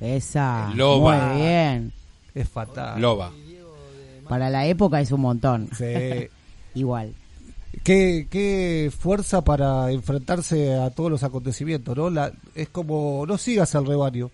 Esa. 0.02 0.70
Loba. 0.76 1.28
Muy 1.28 1.42
bien. 1.44 1.94
Es 2.36 2.50
fatal. 2.50 3.00
Loba. 3.00 3.32
Para 4.28 4.50
la 4.50 4.66
época 4.66 5.00
es 5.00 5.14
un 5.14 5.22
montón. 5.22 5.70
Sí. 5.78 5.86
Igual. 6.76 7.14
Qué, 7.84 8.92
fuerza 8.98 9.44
para 9.44 9.92
enfrentarse 9.92 10.76
a 10.76 10.90
todos 10.90 11.12
los 11.12 11.24
acontecimientos, 11.24 11.96
¿no? 11.96 12.10
La, 12.10 12.32
es 12.56 12.70
como, 12.70 13.26
no 13.28 13.38
sigas 13.38 13.76
al 13.76 13.86
rebaño. 13.86 14.32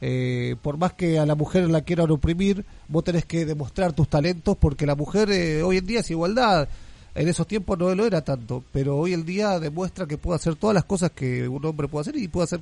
Eh, 0.00 0.54
por 0.62 0.76
más 0.76 0.92
que 0.92 1.18
a 1.18 1.26
la 1.26 1.34
mujer 1.34 1.68
la 1.68 1.82
quieran 1.82 2.10
oprimir, 2.10 2.64
vos 2.86 3.02
tenés 3.02 3.24
que 3.24 3.44
demostrar 3.44 3.92
tus 3.92 4.08
talentos 4.08 4.56
porque 4.56 4.86
la 4.86 4.94
mujer 4.94 5.30
eh, 5.32 5.62
hoy 5.62 5.78
en 5.78 5.86
día 5.86 6.00
es 6.00 6.10
igualdad. 6.10 6.68
En 7.14 7.26
esos 7.26 7.48
tiempos 7.48 7.76
no 7.78 7.92
lo 7.94 8.06
era 8.06 8.22
tanto, 8.22 8.62
pero 8.72 8.96
hoy 8.96 9.12
en 9.12 9.24
día 9.24 9.58
demuestra 9.58 10.06
que 10.06 10.18
puede 10.18 10.36
hacer 10.36 10.54
todas 10.54 10.74
las 10.74 10.84
cosas 10.84 11.10
que 11.10 11.48
un 11.48 11.64
hombre 11.64 11.88
puede 11.88 12.02
hacer 12.02 12.16
y 12.16 12.28
puede, 12.28 12.44
hacer, 12.44 12.60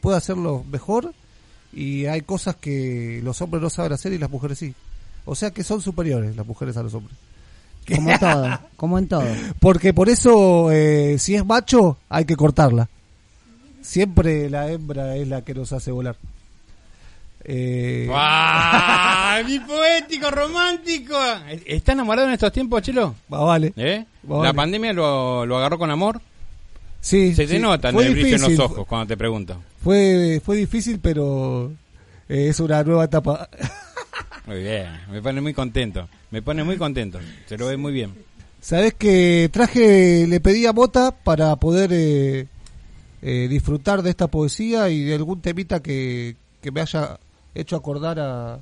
puede 0.00 0.16
hacerlo 0.16 0.64
mejor. 0.70 1.14
Y 1.72 2.06
hay 2.06 2.22
cosas 2.22 2.56
que 2.56 3.20
los 3.22 3.40
hombres 3.40 3.62
no 3.62 3.70
saben 3.70 3.92
hacer 3.92 4.12
y 4.12 4.18
las 4.18 4.30
mujeres 4.30 4.58
sí. 4.58 4.74
O 5.24 5.36
sea 5.36 5.52
que 5.52 5.62
son 5.62 5.80
superiores 5.80 6.36
las 6.36 6.46
mujeres 6.46 6.76
a 6.76 6.82
los 6.82 6.94
hombres. 6.94 7.16
Como 7.94 8.18
todo. 8.18 8.60
Como 8.76 8.98
en 8.98 9.08
todo. 9.08 9.24
Porque 9.60 9.92
por 9.94 10.08
eso, 10.08 10.70
eh, 10.72 11.16
si 11.18 11.34
es 11.34 11.44
macho, 11.44 11.98
hay 12.08 12.24
que 12.24 12.36
cortarla. 12.36 12.88
Siempre 13.80 14.48
la 14.50 14.70
hembra 14.70 15.16
es 15.16 15.28
la 15.28 15.42
que 15.42 15.54
nos 15.54 15.72
hace 15.72 15.90
volar. 15.90 16.16
Eh, 17.44 18.08
¡Ah! 18.12 19.40
¡Mi 19.46 19.58
poético, 19.58 20.30
romántico! 20.30 21.16
¿Está 21.66 21.92
enamorado 21.92 22.28
en 22.28 22.34
estos 22.34 22.52
tiempos, 22.52 22.82
Chelo? 22.82 23.14
va, 23.32 23.40
vale. 23.44 23.72
¿Eh? 23.76 24.04
Vale. 24.22 24.44
¿La 24.44 24.52
pandemia 24.52 24.92
lo, 24.92 25.44
lo 25.44 25.58
agarró 25.58 25.78
con 25.78 25.90
amor? 25.90 26.20
Sí, 27.00 27.34
Se 27.34 27.46
te 27.48 27.54
sí. 27.54 27.58
nota 27.58 27.88
en 27.88 27.94
Fue 27.94 28.06
el 28.06 28.12
brillo 28.12 28.36
en 28.36 28.42
los 28.42 28.58
ojos 28.60 28.86
cuando 28.86 29.08
te 29.08 29.16
pregunto. 29.16 29.60
Fue, 29.82 30.40
fue 30.44 30.56
difícil, 30.56 31.00
pero 31.00 31.72
eh, 32.28 32.46
es 32.48 32.60
una 32.60 32.84
nueva 32.84 33.04
etapa. 33.04 33.48
Muy 34.46 34.62
bien, 34.62 34.88
me 35.10 35.22
pone 35.22 35.40
muy 35.40 35.54
contento. 35.54 36.08
Me 36.30 36.42
pone 36.42 36.64
muy 36.64 36.76
contento. 36.76 37.18
Se 37.46 37.56
lo 37.56 37.66
ve 37.66 37.76
muy 37.76 37.92
bien. 37.92 38.12
Sabes 38.60 38.94
que 38.94 39.48
traje, 39.52 40.26
le 40.26 40.40
pedí 40.40 40.66
a 40.66 40.72
Mota 40.72 41.10
para 41.10 41.54
poder 41.56 41.90
eh, 41.92 42.46
eh, 43.22 43.48
disfrutar 43.48 44.02
de 44.02 44.10
esta 44.10 44.28
poesía 44.28 44.88
y 44.88 45.02
de 45.02 45.14
algún 45.14 45.40
temita 45.40 45.80
que, 45.80 46.36
que 46.60 46.70
me 46.70 46.80
haya 46.80 47.18
hecho 47.54 47.76
acordar 47.76 48.18
a, 48.20 48.60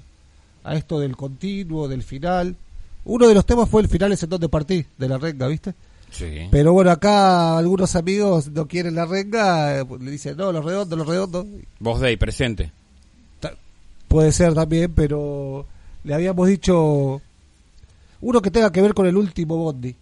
a 0.64 0.74
esto 0.74 1.00
del 1.00 1.16
continuo, 1.16 1.88
del 1.88 2.02
final. 2.02 2.56
Uno 3.04 3.28
de 3.28 3.34
los 3.34 3.46
temas 3.46 3.68
fue 3.68 3.82
el 3.82 3.88
final 3.88 4.12
es 4.12 4.22
en 4.22 4.30
donde 4.30 4.48
partí, 4.48 4.84
de 4.98 5.08
la 5.08 5.18
renga, 5.18 5.48
¿viste? 5.48 5.74
Sí. 6.10 6.48
Pero 6.50 6.72
bueno, 6.72 6.90
acá 6.90 7.56
algunos 7.56 7.94
amigos 7.94 8.48
no 8.48 8.66
quieren 8.66 8.94
la 8.94 9.06
renga, 9.06 9.80
eh, 9.80 9.86
le 10.00 10.10
dicen, 10.10 10.36
no, 10.36 10.50
los 10.52 10.64
redondos, 10.64 10.98
los 10.98 11.06
redondos. 11.06 11.46
Vos 11.78 12.00
Day, 12.00 12.16
presente. 12.16 12.72
Puede 14.10 14.32
ser 14.32 14.54
también, 14.54 14.92
pero 14.92 15.64
le 16.02 16.14
habíamos 16.14 16.48
dicho 16.48 17.22
uno 18.20 18.42
que 18.42 18.50
tenga 18.50 18.72
que 18.72 18.82
ver 18.82 18.92
con 18.92 19.06
el 19.06 19.16
último 19.16 19.56
Bondi. 19.56 19.94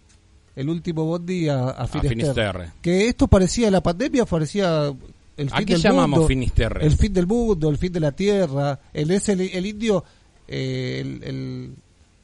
El 0.55 0.67
último 0.67 1.05
Bondi 1.05 1.47
a, 1.47 1.69
a 1.69 1.85
Finisterre. 1.87 2.09
Finisterre. 2.15 2.71
Que 2.81 3.07
esto 3.07 3.27
parecía 3.27 3.69
la 3.69 3.81
pandemia, 3.83 4.25
parecía 4.25 4.91
el 5.37 5.47
¿A 5.53 5.57
fin 5.57 5.65
qué 5.67 5.73
del 5.73 5.81
llamamos 5.83 6.09
mundo. 6.21 6.27
Finisterre? 6.27 6.85
El 6.87 6.97
fin 6.97 7.13
del 7.13 7.27
mundo, 7.27 7.69
el 7.69 7.77
fin 7.77 7.93
de 7.93 7.99
la 7.99 8.11
tierra. 8.11 8.79
El, 8.91 9.11
es 9.11 9.29
el, 9.29 9.41
el 9.41 9.65
indio, 9.67 10.03
eh, 10.47 11.01
el, 11.01 11.23
el- 11.23 11.73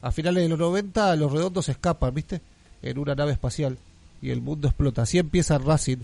a 0.02 0.10
finales 0.10 0.42
de 0.42 0.48
los 0.48 0.58
90 0.58 1.14
los 1.16 1.30
redondos 1.32 1.68
escapan, 1.68 2.12
¿viste? 2.12 2.40
En 2.82 2.98
una 2.98 3.14
nave 3.14 3.30
espacial. 3.32 3.78
y 4.20 4.30
el 4.30 4.40
mundo 4.42 4.66
explota. 4.68 5.02
Así 5.02 5.18
empieza 5.18 5.56
Racing 5.58 5.98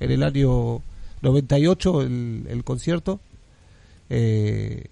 en 0.00 0.10
el 0.10 0.22
año 0.22 0.80
98 1.20 2.00
el, 2.02 2.46
el 2.48 2.64
concierto. 2.64 3.20
Eh, 4.10 4.84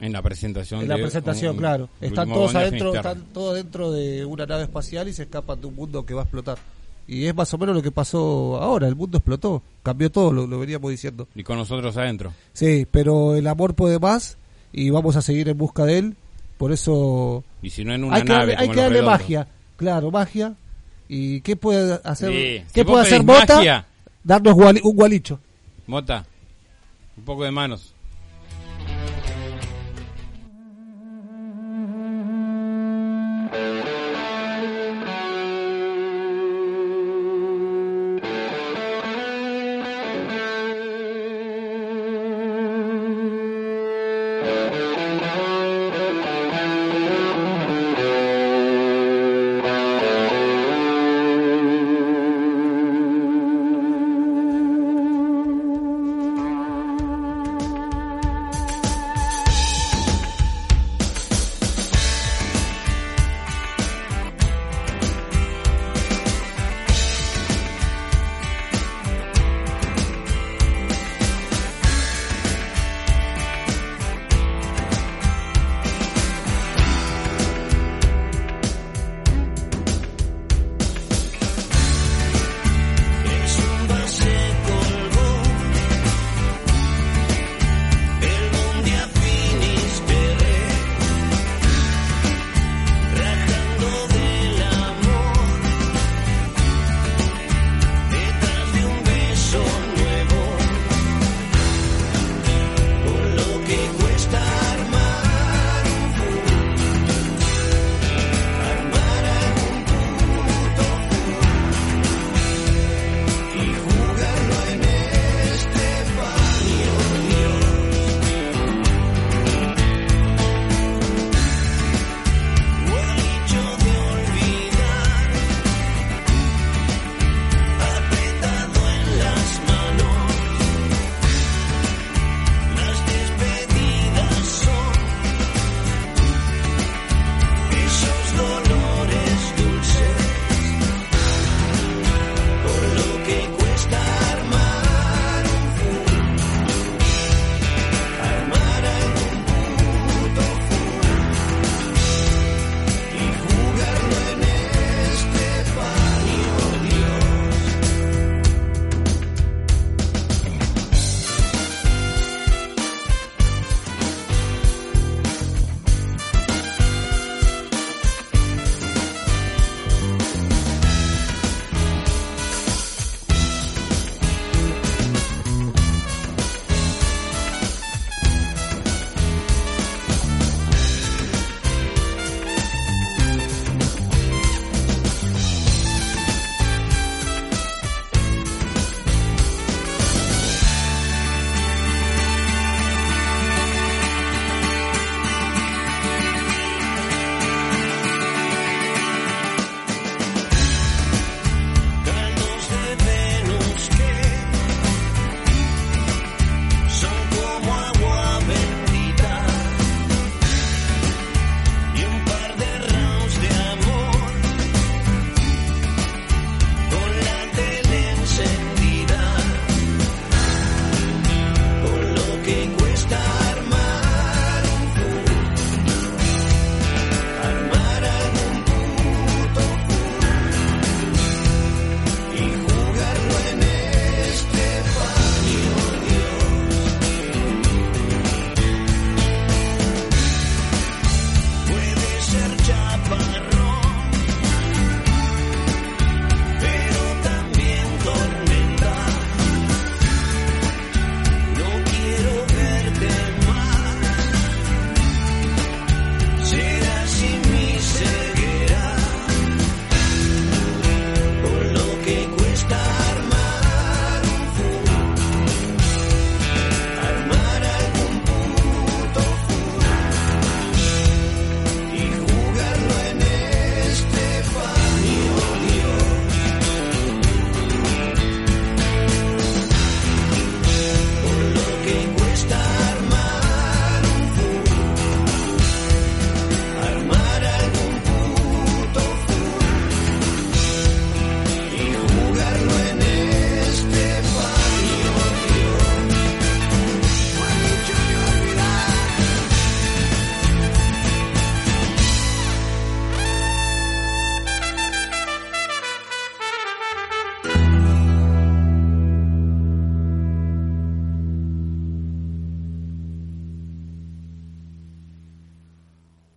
En 0.00 0.12
la 0.12 0.22
presentación. 0.22 0.82
en 0.82 0.88
la 0.88 0.96
presentación, 0.96 1.52
un- 1.52 1.58
claro. 1.58 1.88
Están 2.00 2.28
todos 2.28 2.54
adentro, 2.54 2.94
están 2.94 3.24
todos 3.32 3.54
dentro 3.54 3.92
de 3.92 4.24
una 4.24 4.44
nave 4.44 4.64
espacial 4.64 5.08
y 5.08 5.12
se 5.12 5.22
escapan 5.22 5.60
de 5.60 5.66
un 5.68 5.74
mundo 5.76 6.04
que 6.04 6.14
va 6.14 6.22
a 6.22 6.24
explotar. 6.24 6.58
Y 7.06 7.26
es 7.26 7.34
más 7.34 7.52
o 7.54 7.58
menos 7.58 7.74
lo 7.76 7.82
que 7.82 7.90
pasó 7.90 8.56
ahora, 8.60 8.88
el 8.88 8.96
mundo 8.96 9.18
explotó, 9.18 9.62
cambió 9.82 10.10
todo, 10.10 10.32
lo, 10.32 10.46
lo 10.46 10.58
veníamos 10.58 10.90
diciendo. 10.90 11.28
Y 11.34 11.42
con 11.42 11.58
nosotros 11.58 11.96
adentro. 11.96 12.32
Sí, 12.52 12.86
pero 12.90 13.34
el 13.36 13.46
amor 13.46 13.74
puede 13.74 13.98
más 13.98 14.36
y 14.72 14.90
vamos 14.90 15.14
a 15.16 15.22
seguir 15.22 15.48
en 15.48 15.56
busca 15.58 15.84
de 15.84 15.98
él, 15.98 16.16
por 16.58 16.72
eso 16.72 17.44
Y 17.62 17.70
si 17.70 17.84
no 17.84 17.94
en 17.94 18.04
una 18.04 18.16
hay 18.16 18.22
que 18.22 18.32
darle, 18.32 18.56
hay 18.56 18.68
que 18.68 18.76
darle 18.80 19.02
magia, 19.02 19.46
claro, 19.76 20.10
magia. 20.10 20.54
¿Y 21.08 21.40
qué 21.42 21.54
puede 21.56 22.00
hacer, 22.02 22.30
Sí, 22.30 22.64
qué 22.72 22.80
si 22.80 22.84
puede 22.84 23.02
hacer 23.02 23.22
Mota? 23.22 23.56
magia. 23.56 23.86
Darnos 24.24 24.54
guali- 24.54 24.80
un 24.82 24.96
gualicho. 24.96 25.38
Mota, 25.86 26.24
un 27.16 27.24
poco 27.24 27.44
de 27.44 27.50
manos. 27.50 27.93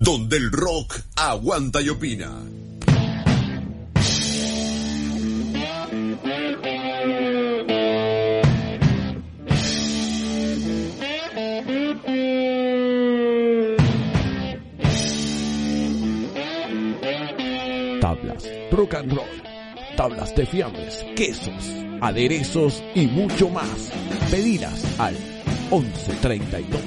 Donde 0.08 0.38
el 0.38 0.54
rock 0.54 1.02
aguanta 1.18 1.82
y 1.82 1.90
opina. 1.90 2.32
Tablas, 18.00 18.50
rock 18.72 18.94
and 18.94 19.12
roll, 19.12 19.26
tablas 19.98 20.34
de 20.38 20.46
fiambres, 20.46 21.06
quesos, 21.18 21.52
aderezos 22.00 22.82
y 22.96 23.08
mucho 23.08 23.50
más. 23.50 23.92
Pedidas 24.32 24.86
al 25.02 25.18
11 25.70 26.14
32 26.22 26.82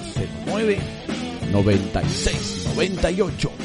09 0.47 1.10
96 1.53 2.67
98. 2.77 3.60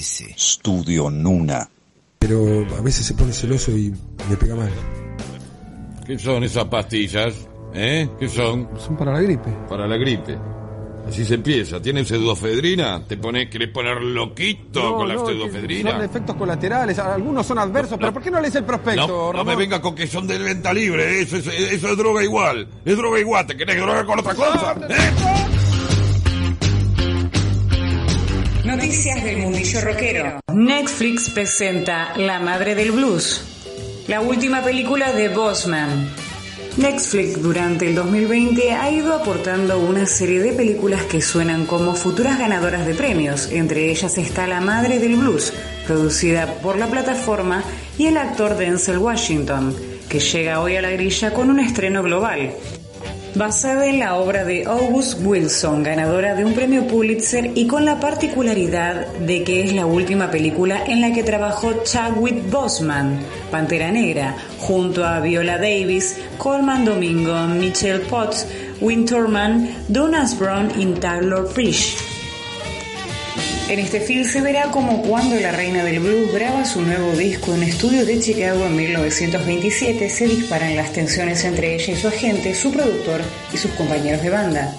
Sí. 0.00 0.26
Estudio 0.30 1.10
Nuna. 1.10 1.68
Pero 2.20 2.66
a 2.78 2.80
veces 2.80 3.04
se 3.04 3.14
pone 3.14 3.32
celoso 3.32 3.72
y 3.72 3.92
me 4.30 4.36
pega 4.36 4.54
mal. 4.54 4.70
¿Qué 6.06 6.18
son 6.18 6.44
esas 6.44 6.64
pastillas? 6.66 7.34
¿Eh? 7.74 8.08
¿Qué 8.18 8.28
son? 8.28 8.68
Son 8.78 8.96
para 8.96 9.12
la 9.12 9.20
gripe. 9.20 9.50
Para 9.68 9.86
la 9.86 9.96
gripe. 9.96 10.38
Así 11.08 11.24
se 11.24 11.34
empieza. 11.34 11.82
¿Tienes 11.82 12.06
pseudofedrina? 12.06 13.02
¿Te 13.06 13.16
pone, 13.16 13.50
querés 13.50 13.70
poner 13.70 14.00
loquito 14.00 14.94
con 14.94 15.08
la 15.08 15.14
no, 15.14 15.26
pseudofedrina? 15.26 15.90
Son 15.90 16.02
efectos 16.02 16.36
colaterales, 16.36 16.98
algunos 16.98 17.44
son 17.44 17.58
adversos, 17.58 17.98
pero 17.98 18.12
¿por 18.12 18.22
qué 18.22 18.30
no 18.30 18.40
lees 18.40 18.54
el 18.54 18.64
prospecto, 18.64 19.06
No, 19.08 19.32
Ramón? 19.32 19.46
me 19.48 19.56
venga 19.56 19.80
con 19.82 19.94
que 19.96 20.06
son 20.06 20.28
de 20.28 20.38
venta 20.38 20.72
libre, 20.72 21.20
eso 21.20 21.38
es, 21.38 21.46
eso 21.48 21.88
es 21.88 21.96
droga 21.96 22.22
igual. 22.22 22.68
Es 22.84 22.96
droga 22.96 23.18
igual, 23.18 23.46
¿te 23.46 23.56
querés 23.56 23.76
drogar 23.76 24.06
con 24.06 24.20
otra 24.20 24.34
cosa? 24.34 24.76
¿Eh? 24.88 25.41
Noticias 28.72 29.22
del 29.22 29.36
mundillo 29.36 29.82
rockero. 29.82 30.40
Netflix 30.54 31.28
presenta 31.28 32.16
La 32.16 32.40
Madre 32.40 32.74
del 32.74 32.90
Blues, 32.92 33.44
la 34.08 34.22
última 34.22 34.62
película 34.62 35.12
de 35.12 35.28
Bossman. 35.28 36.08
Netflix 36.78 37.42
durante 37.42 37.86
el 37.86 37.94
2020 37.94 38.72
ha 38.72 38.90
ido 38.90 39.12
aportando 39.12 39.78
una 39.78 40.06
serie 40.06 40.40
de 40.40 40.54
películas 40.54 41.02
que 41.02 41.20
suenan 41.20 41.66
como 41.66 41.94
futuras 41.94 42.38
ganadoras 42.38 42.86
de 42.86 42.94
premios. 42.94 43.50
Entre 43.52 43.90
ellas 43.90 44.16
está 44.16 44.46
La 44.46 44.62
Madre 44.62 44.98
del 44.98 45.16
Blues, 45.16 45.52
producida 45.86 46.46
por 46.62 46.78
la 46.78 46.86
plataforma, 46.86 47.62
y 47.98 48.06
el 48.06 48.16
actor 48.16 48.56
Denzel 48.56 48.96
Washington, 48.96 49.76
que 50.08 50.18
llega 50.18 50.62
hoy 50.62 50.76
a 50.76 50.82
la 50.82 50.90
grilla 50.90 51.34
con 51.34 51.50
un 51.50 51.60
estreno 51.60 52.02
global. 52.02 52.54
Basada 53.34 53.86
en 53.86 53.98
la 53.98 54.16
obra 54.16 54.44
de 54.44 54.64
August 54.64 55.20
Wilson, 55.24 55.82
ganadora 55.82 56.34
de 56.34 56.44
un 56.44 56.52
premio 56.52 56.86
Pulitzer 56.86 57.52
y 57.54 57.66
con 57.66 57.86
la 57.86 57.98
particularidad 57.98 59.06
de 59.06 59.42
que 59.42 59.64
es 59.64 59.72
la 59.72 59.86
última 59.86 60.30
película 60.30 60.84
en 60.84 61.00
la 61.00 61.14
que 61.14 61.22
trabajó 61.22 61.72
Chadwick 61.82 62.50
Boseman, 62.50 63.20
Pantera 63.50 63.90
Negra, 63.90 64.36
junto 64.58 65.06
a 65.06 65.20
Viola 65.20 65.56
Davis, 65.56 66.18
Coleman 66.36 66.84
Domingo, 66.84 67.46
Michelle 67.46 68.00
Potts, 68.00 68.46
Winterman, 68.82 69.66
Donas 69.88 70.38
Brown 70.38 70.70
y 70.78 70.84
Taylor 71.00 71.50
Fish. 71.50 72.11
En 73.72 73.78
este 73.78 74.00
film 74.00 74.26
se 74.26 74.42
verá 74.42 74.64
como 74.64 75.00
cuando 75.00 75.34
la 75.40 75.50
reina 75.50 75.82
del 75.82 75.98
blues 75.98 76.30
graba 76.34 76.62
su 76.62 76.82
nuevo 76.82 77.12
disco 77.12 77.54
en 77.54 77.62
estudio 77.62 78.04
de 78.04 78.20
Chicago 78.20 78.66
en 78.66 78.76
1927 78.76 80.10
se 80.10 80.26
disparan 80.26 80.76
las 80.76 80.92
tensiones 80.92 81.42
entre 81.44 81.76
ella 81.76 81.94
y 81.94 81.96
su 81.96 82.06
agente, 82.06 82.54
su 82.54 82.70
productor 82.70 83.22
y 83.50 83.56
sus 83.56 83.70
compañeros 83.70 84.22
de 84.22 84.28
banda. 84.28 84.76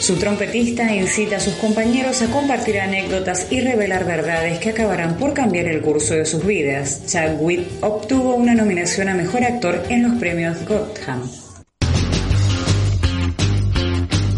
Su 0.00 0.16
trompetista 0.16 0.90
incita 0.90 1.36
a 1.36 1.40
sus 1.40 1.52
compañeros 1.56 2.22
a 2.22 2.30
compartir 2.30 2.80
anécdotas 2.80 3.46
y 3.50 3.60
revelar 3.60 4.06
verdades 4.06 4.58
que 4.58 4.70
acabarán 4.70 5.18
por 5.18 5.34
cambiar 5.34 5.66
el 5.66 5.82
curso 5.82 6.14
de 6.14 6.24
sus 6.24 6.46
vidas. 6.46 7.02
Chadwick 7.06 7.60
obtuvo 7.82 8.36
una 8.36 8.54
nominación 8.54 9.10
a 9.10 9.14
Mejor 9.14 9.44
Actor 9.44 9.84
en 9.90 10.04
los 10.04 10.18
premios 10.18 10.56
Gotham. 10.66 11.30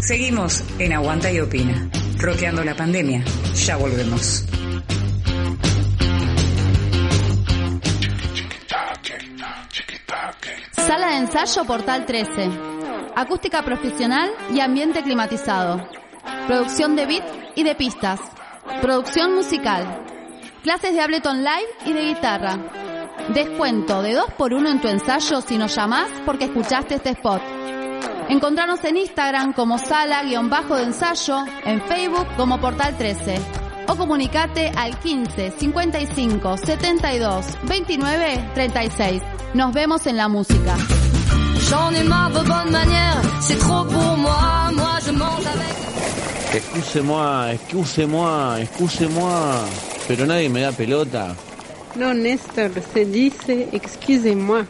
Seguimos 0.01 0.61
en 0.77 0.91
Aguanta 0.91 1.31
y 1.31 1.39
Opina, 1.39 1.89
roqueando 2.21 2.63
la 2.63 2.75
pandemia. 2.75 3.23
Ya 3.55 3.77
volvemos. 3.77 4.45
Sala 10.73 11.07
de 11.07 11.17
ensayo 11.17 11.65
Portal 11.65 12.05
13. 12.05 12.49
Acústica 13.15 13.63
profesional 13.63 14.29
y 14.53 14.59
ambiente 14.59 15.01
climatizado. 15.01 15.87
Producción 16.47 16.95
de 16.95 17.05
beat 17.07 17.23
y 17.55 17.63
de 17.63 17.75
pistas. 17.75 18.19
Producción 18.81 19.33
musical. 19.33 20.05
Clases 20.63 20.93
de 20.93 21.01
Ableton 21.01 21.39
Live 21.39 21.69
y 21.85 21.93
de 21.93 22.05
guitarra. 22.05 22.57
Descuento 23.33 24.01
de 24.01 24.13
2 24.13 24.33
por 24.37 24.53
1 24.53 24.69
en 24.69 24.81
tu 24.81 24.87
ensayo 24.87 25.41
si 25.41 25.57
nos 25.57 25.75
llamás 25.75 26.09
porque 26.25 26.45
escuchaste 26.45 26.95
este 26.95 27.09
spot. 27.11 27.60
Encontrarnos 28.31 28.81
en 28.85 28.95
Instagram 28.95 29.51
como 29.51 29.77
sala-de 29.77 30.35
ensayo, 30.83 31.43
en 31.65 31.81
Facebook 31.81 32.25
como 32.37 32.61
Portal 32.61 32.95
13 32.97 33.35
o 33.89 33.95
comunicate 33.97 34.71
al 34.73 34.97
15 34.97 35.51
55 35.59 36.57
72 36.57 37.45
29 37.63 38.51
36. 38.53 39.21
Nos 39.53 39.73
vemos 39.73 40.07
en 40.07 40.15
la 40.15 40.29
música. 40.29 40.77
J'en 41.69 41.93
ai 41.93 42.05
marre 42.05 42.31
vos 42.31 42.45
bonnes 42.45 42.71
manières, 42.71 43.21
c'est 43.41 43.59
trop 43.59 43.83
pour 43.83 44.17
moi, 44.17 44.71
moi 44.75 44.97
je 45.05 45.11
mange 45.11 45.45
avec. 45.45 46.55
Excuse-moi, 46.55 47.51
excuse-moi, 47.51 48.61
excuse-moi. 48.61 49.55
Pero 50.07 50.25
nadie 50.25 50.47
me 50.47 50.61
da 50.61 50.71
pelota. 50.71 51.35
No, 51.95 52.13
Néstor, 52.13 52.71
se 52.93 53.05
dice 53.05 53.67
excusez-moi. 53.73 54.65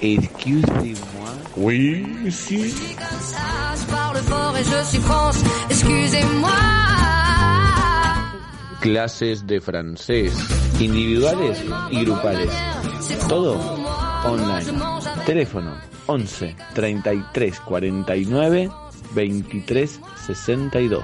Excusez-moi. 0.00 1.28
Oui, 1.56 2.06
si. 2.30 2.72
Comme 2.94 3.20
ça, 3.20 3.74
je 3.74 3.90
parle 3.90 4.16
fort 4.18 4.56
et 4.56 4.64
je 4.64 4.84
suis 4.88 4.98
France, 5.00 5.42
excusez-moi. 5.68 6.50
Clases 8.80 9.44
de 9.44 9.58
francés, 9.58 10.30
individuales 10.80 11.56
y 11.90 12.04
grupales. 12.04 12.48
Todo 13.28 13.58
online. 14.24 14.80
Teléfono 15.26 15.72
11 16.06 16.54
33 16.74 17.60
49 17.66 18.68
23 19.14 19.86
62. 20.26 21.02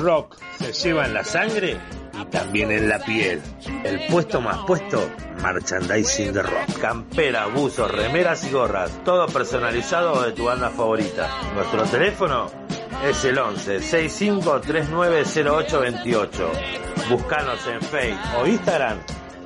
Rock 0.00 0.36
se 0.58 0.72
lleva 0.72 1.06
en 1.06 1.14
la 1.14 1.24
sangre 1.24 1.78
y 2.20 2.24
también 2.26 2.70
en 2.72 2.88
la 2.88 2.98
piel. 2.98 3.40
El 3.84 4.06
puesto 4.08 4.40
más 4.40 4.58
puesto, 4.66 5.10
merchandising 5.42 6.32
de 6.32 6.42
rock. 6.42 6.80
Campera, 6.80 7.46
buzos, 7.46 7.90
remeras 7.90 8.44
y 8.44 8.50
gorras, 8.50 8.90
todo 9.04 9.26
personalizado 9.26 10.22
de 10.22 10.32
tu 10.32 10.44
banda 10.44 10.70
favorita. 10.70 11.28
Nuestro 11.54 11.84
teléfono 11.84 12.50
es 13.08 13.24
el 13.24 13.38
11 13.38 13.80
65 13.80 14.60
39 14.60 15.24
0828. 15.24 16.52
Búscanos 17.10 17.66
en 17.66 17.80
Facebook 17.80 18.38
o 18.38 18.46
Instagram 18.46 18.98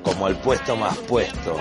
como 0.03 0.27
el 0.27 0.35
puesto 0.37 0.75
más 0.75 0.97
puesto. 0.99 1.59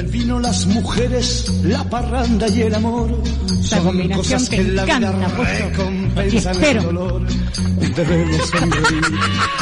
El 0.00 0.06
vino, 0.06 0.40
las 0.40 0.64
mujeres, 0.64 1.52
la 1.62 1.84
parranda 1.84 2.48
y 2.48 2.62
el 2.62 2.74
amor 2.74 3.22
son 3.62 3.84
combinación 3.84 4.40
cosas 4.40 4.48
que 4.48 4.56
en 4.56 4.74
la 4.74 4.86
vida 4.86 5.12
recompensan 5.12 6.56
el 6.56 6.62
espero. 6.62 6.82
dolor. 6.84 7.26
Debemos 7.76 8.48
sonreír. 8.48 9.04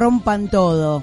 Rompan 0.05 0.51
Todo. 0.51 1.01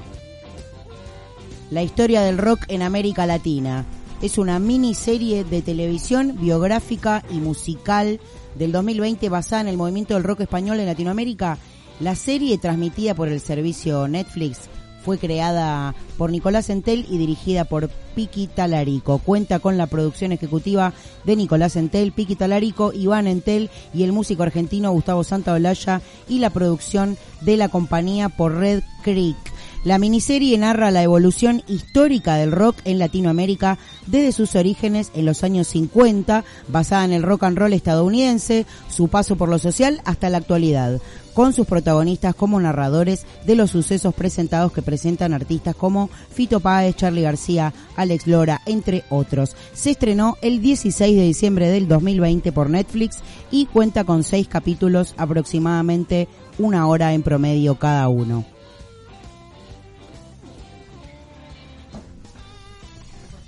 La 1.72 1.82
historia 1.82 2.20
del 2.20 2.38
rock 2.38 2.60
en 2.68 2.82
América 2.82 3.26
Latina. 3.26 3.84
Es 4.22 4.38
una 4.38 4.60
miniserie 4.60 5.42
de 5.42 5.60
televisión 5.60 6.36
biográfica 6.40 7.24
y 7.28 7.38
musical 7.38 8.20
del 8.54 8.70
2020 8.70 9.28
basada 9.28 9.62
en 9.62 9.66
el 9.66 9.76
movimiento 9.76 10.14
del 10.14 10.22
rock 10.22 10.42
español 10.42 10.78
en 10.78 10.86
Latinoamérica. 10.86 11.58
La 11.98 12.14
serie 12.14 12.58
transmitida 12.58 13.16
por 13.16 13.26
el 13.26 13.40
servicio 13.40 14.06
Netflix 14.06 14.68
fue 15.04 15.18
creada 15.18 15.94
por 16.16 16.30
Nicolás 16.30 16.70
Entel 16.70 17.06
y 17.10 17.18
dirigida 17.18 17.64
por 17.64 17.88
Piki 18.14 18.46
Talarico. 18.46 19.18
Cuenta 19.18 19.58
con 19.58 19.76
la 19.76 19.86
producción 19.86 20.32
ejecutiva 20.32 20.92
de 21.24 21.36
Nicolás 21.36 21.76
Entel, 21.76 22.12
Piki 22.12 22.36
Talarico, 22.36 22.92
Iván 22.92 23.26
Entel 23.26 23.70
y 23.92 24.04
el 24.04 24.12
músico 24.12 24.42
argentino 24.42 24.92
Gustavo 24.92 25.24
Santaolalla 25.24 26.00
y 26.28 26.38
la 26.38 26.50
producción 26.50 27.16
de 27.40 27.56
la 27.56 27.68
compañía 27.68 28.28
por 28.28 28.56
Red 28.56 28.82
Creek. 29.02 29.36
La 29.84 29.98
miniserie 29.98 30.56
narra 30.58 30.92
la 30.92 31.02
evolución 31.02 31.64
histórica 31.66 32.36
del 32.36 32.52
rock 32.52 32.76
en 32.84 33.00
Latinoamérica 33.00 33.78
desde 34.06 34.30
sus 34.30 34.54
orígenes 34.54 35.10
en 35.16 35.24
los 35.24 35.42
años 35.42 35.66
50, 35.66 36.44
basada 36.68 37.04
en 37.04 37.12
el 37.12 37.24
rock 37.24 37.42
and 37.42 37.58
roll 37.58 37.72
estadounidense, 37.72 38.64
su 38.88 39.08
paso 39.08 39.34
por 39.34 39.48
lo 39.48 39.58
social 39.58 40.00
hasta 40.04 40.30
la 40.30 40.38
actualidad, 40.38 41.00
con 41.34 41.52
sus 41.52 41.66
protagonistas 41.66 42.34
como 42.34 42.60
narradores 42.60 43.26
de 43.46 43.56
los 43.56 43.70
sucesos 43.70 44.14
presentados 44.14 44.72
que 44.72 44.82
presentan 44.82 45.32
artistas 45.32 45.74
como 45.74 46.10
Fito 46.30 46.60
Páez, 46.60 46.96
Charlie 46.96 47.22
García, 47.22 47.72
Alex 47.96 48.26
Lora, 48.26 48.60
entre 48.66 49.04
otros. 49.10 49.56
Se 49.72 49.90
estrenó 49.90 50.36
el 50.42 50.60
16 50.60 51.16
de 51.16 51.22
diciembre 51.22 51.68
del 51.68 51.88
2020 51.88 52.52
por 52.52 52.70
Netflix 52.70 53.18
y 53.50 53.66
cuenta 53.66 54.04
con 54.04 54.24
seis 54.24 54.48
capítulos, 54.48 55.14
aproximadamente 55.16 56.28
una 56.58 56.86
hora 56.86 57.12
en 57.12 57.22
promedio 57.22 57.78
cada 57.78 58.08
uno. 58.08 58.44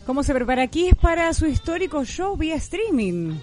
¿Cómo 0.07 0.23
se 0.23 0.35
prepara 0.35 0.63
aquí? 0.63 0.89
Es 0.89 0.97
para 0.97 1.33
su 1.33 1.47
histórico 1.47 2.05
show 2.05 2.37
vía 2.37 2.57
streaming. 2.57 3.37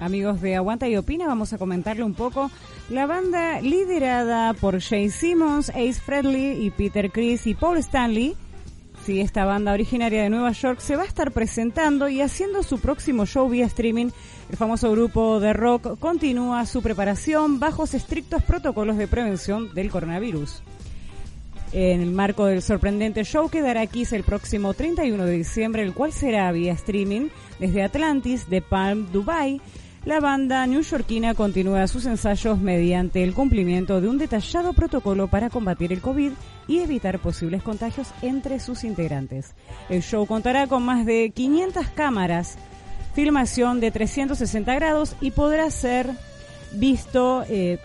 Amigos 0.00 0.40
de 0.40 0.54
Aguanta 0.56 0.88
y 0.88 0.96
Opina, 0.96 1.26
vamos 1.26 1.52
a 1.52 1.58
comentarle 1.58 2.04
un 2.04 2.14
poco. 2.14 2.50
La 2.88 3.06
banda 3.06 3.60
liderada 3.60 4.54
por 4.54 4.80
Jay 4.80 5.10
Simmons, 5.10 5.70
Ace 5.70 5.94
Frehley 5.94 6.64
y 6.64 6.70
Peter 6.70 7.10
Chris 7.10 7.46
y 7.46 7.54
Paul 7.54 7.78
Stanley, 7.78 8.36
sí, 9.04 9.20
esta 9.20 9.44
banda 9.44 9.72
originaria 9.72 10.22
de 10.22 10.30
Nueva 10.30 10.52
York, 10.52 10.80
se 10.80 10.96
va 10.96 11.02
a 11.02 11.06
estar 11.06 11.32
presentando 11.32 12.08
y 12.08 12.20
haciendo 12.20 12.62
su 12.62 12.78
próximo 12.78 13.26
show 13.26 13.48
vía 13.48 13.66
streaming. 13.66 14.10
El 14.50 14.56
famoso 14.56 14.90
grupo 14.92 15.40
de 15.40 15.52
rock 15.52 15.98
continúa 15.98 16.64
su 16.66 16.80
preparación 16.80 17.58
bajo 17.58 17.84
estrictos 17.84 18.42
protocolos 18.42 18.96
de 18.96 19.08
prevención 19.08 19.74
del 19.74 19.90
coronavirus 19.90 20.62
en 21.72 22.00
el 22.00 22.10
marco 22.10 22.46
del 22.46 22.62
sorprendente 22.62 23.24
show 23.24 23.48
que 23.48 23.60
dará 23.60 23.86
Kiss 23.86 24.12
el 24.12 24.24
próximo 24.24 24.74
31 24.74 25.24
de 25.24 25.32
diciembre, 25.32 25.82
el 25.82 25.92
cual 25.92 26.12
será 26.12 26.50
vía 26.52 26.72
streaming 26.72 27.28
desde 27.58 27.82
Atlantis 27.82 28.48
de 28.48 28.62
Palm, 28.62 29.10
Dubai. 29.12 29.60
La 30.04 30.20
banda 30.20 30.66
newyorkina 30.66 31.34
continúa 31.34 31.86
sus 31.86 32.06
ensayos 32.06 32.58
mediante 32.58 33.22
el 33.22 33.34
cumplimiento 33.34 34.00
de 34.00 34.08
un 34.08 34.18
detallado 34.18 34.72
protocolo 34.72 35.28
para 35.28 35.50
combatir 35.50 35.92
el 35.92 36.00
COVID 36.00 36.32
y 36.66 36.78
evitar 36.78 37.18
posibles 37.18 37.62
contagios 37.62 38.08
entre 38.22 38.60
sus 38.60 38.84
integrantes. 38.84 39.54
El 39.88 40.02
show 40.02 40.26
contará 40.26 40.66
con 40.66 40.84
más 40.84 41.04
de 41.04 41.30
500 41.34 41.88
cámaras, 41.88 42.56
filmación 43.14 43.80
de 43.80 43.90
360 43.90 44.74
grados 44.74 45.16
y 45.20 45.32
podrá 45.32 45.70
ser 45.70 46.08
visto 46.72 47.44
eh, 47.48 47.78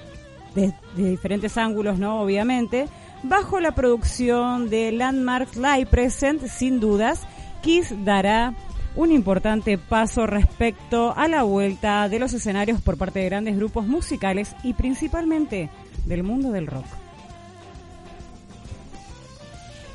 de, 0.55 0.73
de 0.95 1.09
diferentes 1.09 1.57
ángulos, 1.57 1.99
¿no? 1.99 2.21
Obviamente 2.21 2.87
bajo 3.23 3.59
la 3.59 3.73
producción 3.73 4.69
de 4.69 4.91
Landmark 4.91 5.55
Live 5.55 5.87
Present, 5.87 6.45
sin 6.45 6.79
dudas, 6.79 7.21
Kiss 7.61 7.93
dará 8.03 8.53
un 8.95 9.11
importante 9.11 9.77
paso 9.77 10.27
respecto 10.27 11.13
a 11.15 11.27
la 11.27 11.43
vuelta 11.43 12.07
de 12.09 12.19
los 12.19 12.33
escenarios 12.33 12.81
por 12.81 12.97
parte 12.97 13.19
de 13.19 13.25
grandes 13.25 13.55
grupos 13.55 13.87
musicales 13.87 14.55
y 14.63 14.73
principalmente 14.73 15.69
del 16.05 16.23
mundo 16.23 16.51
del 16.51 16.67
rock. 16.67 16.85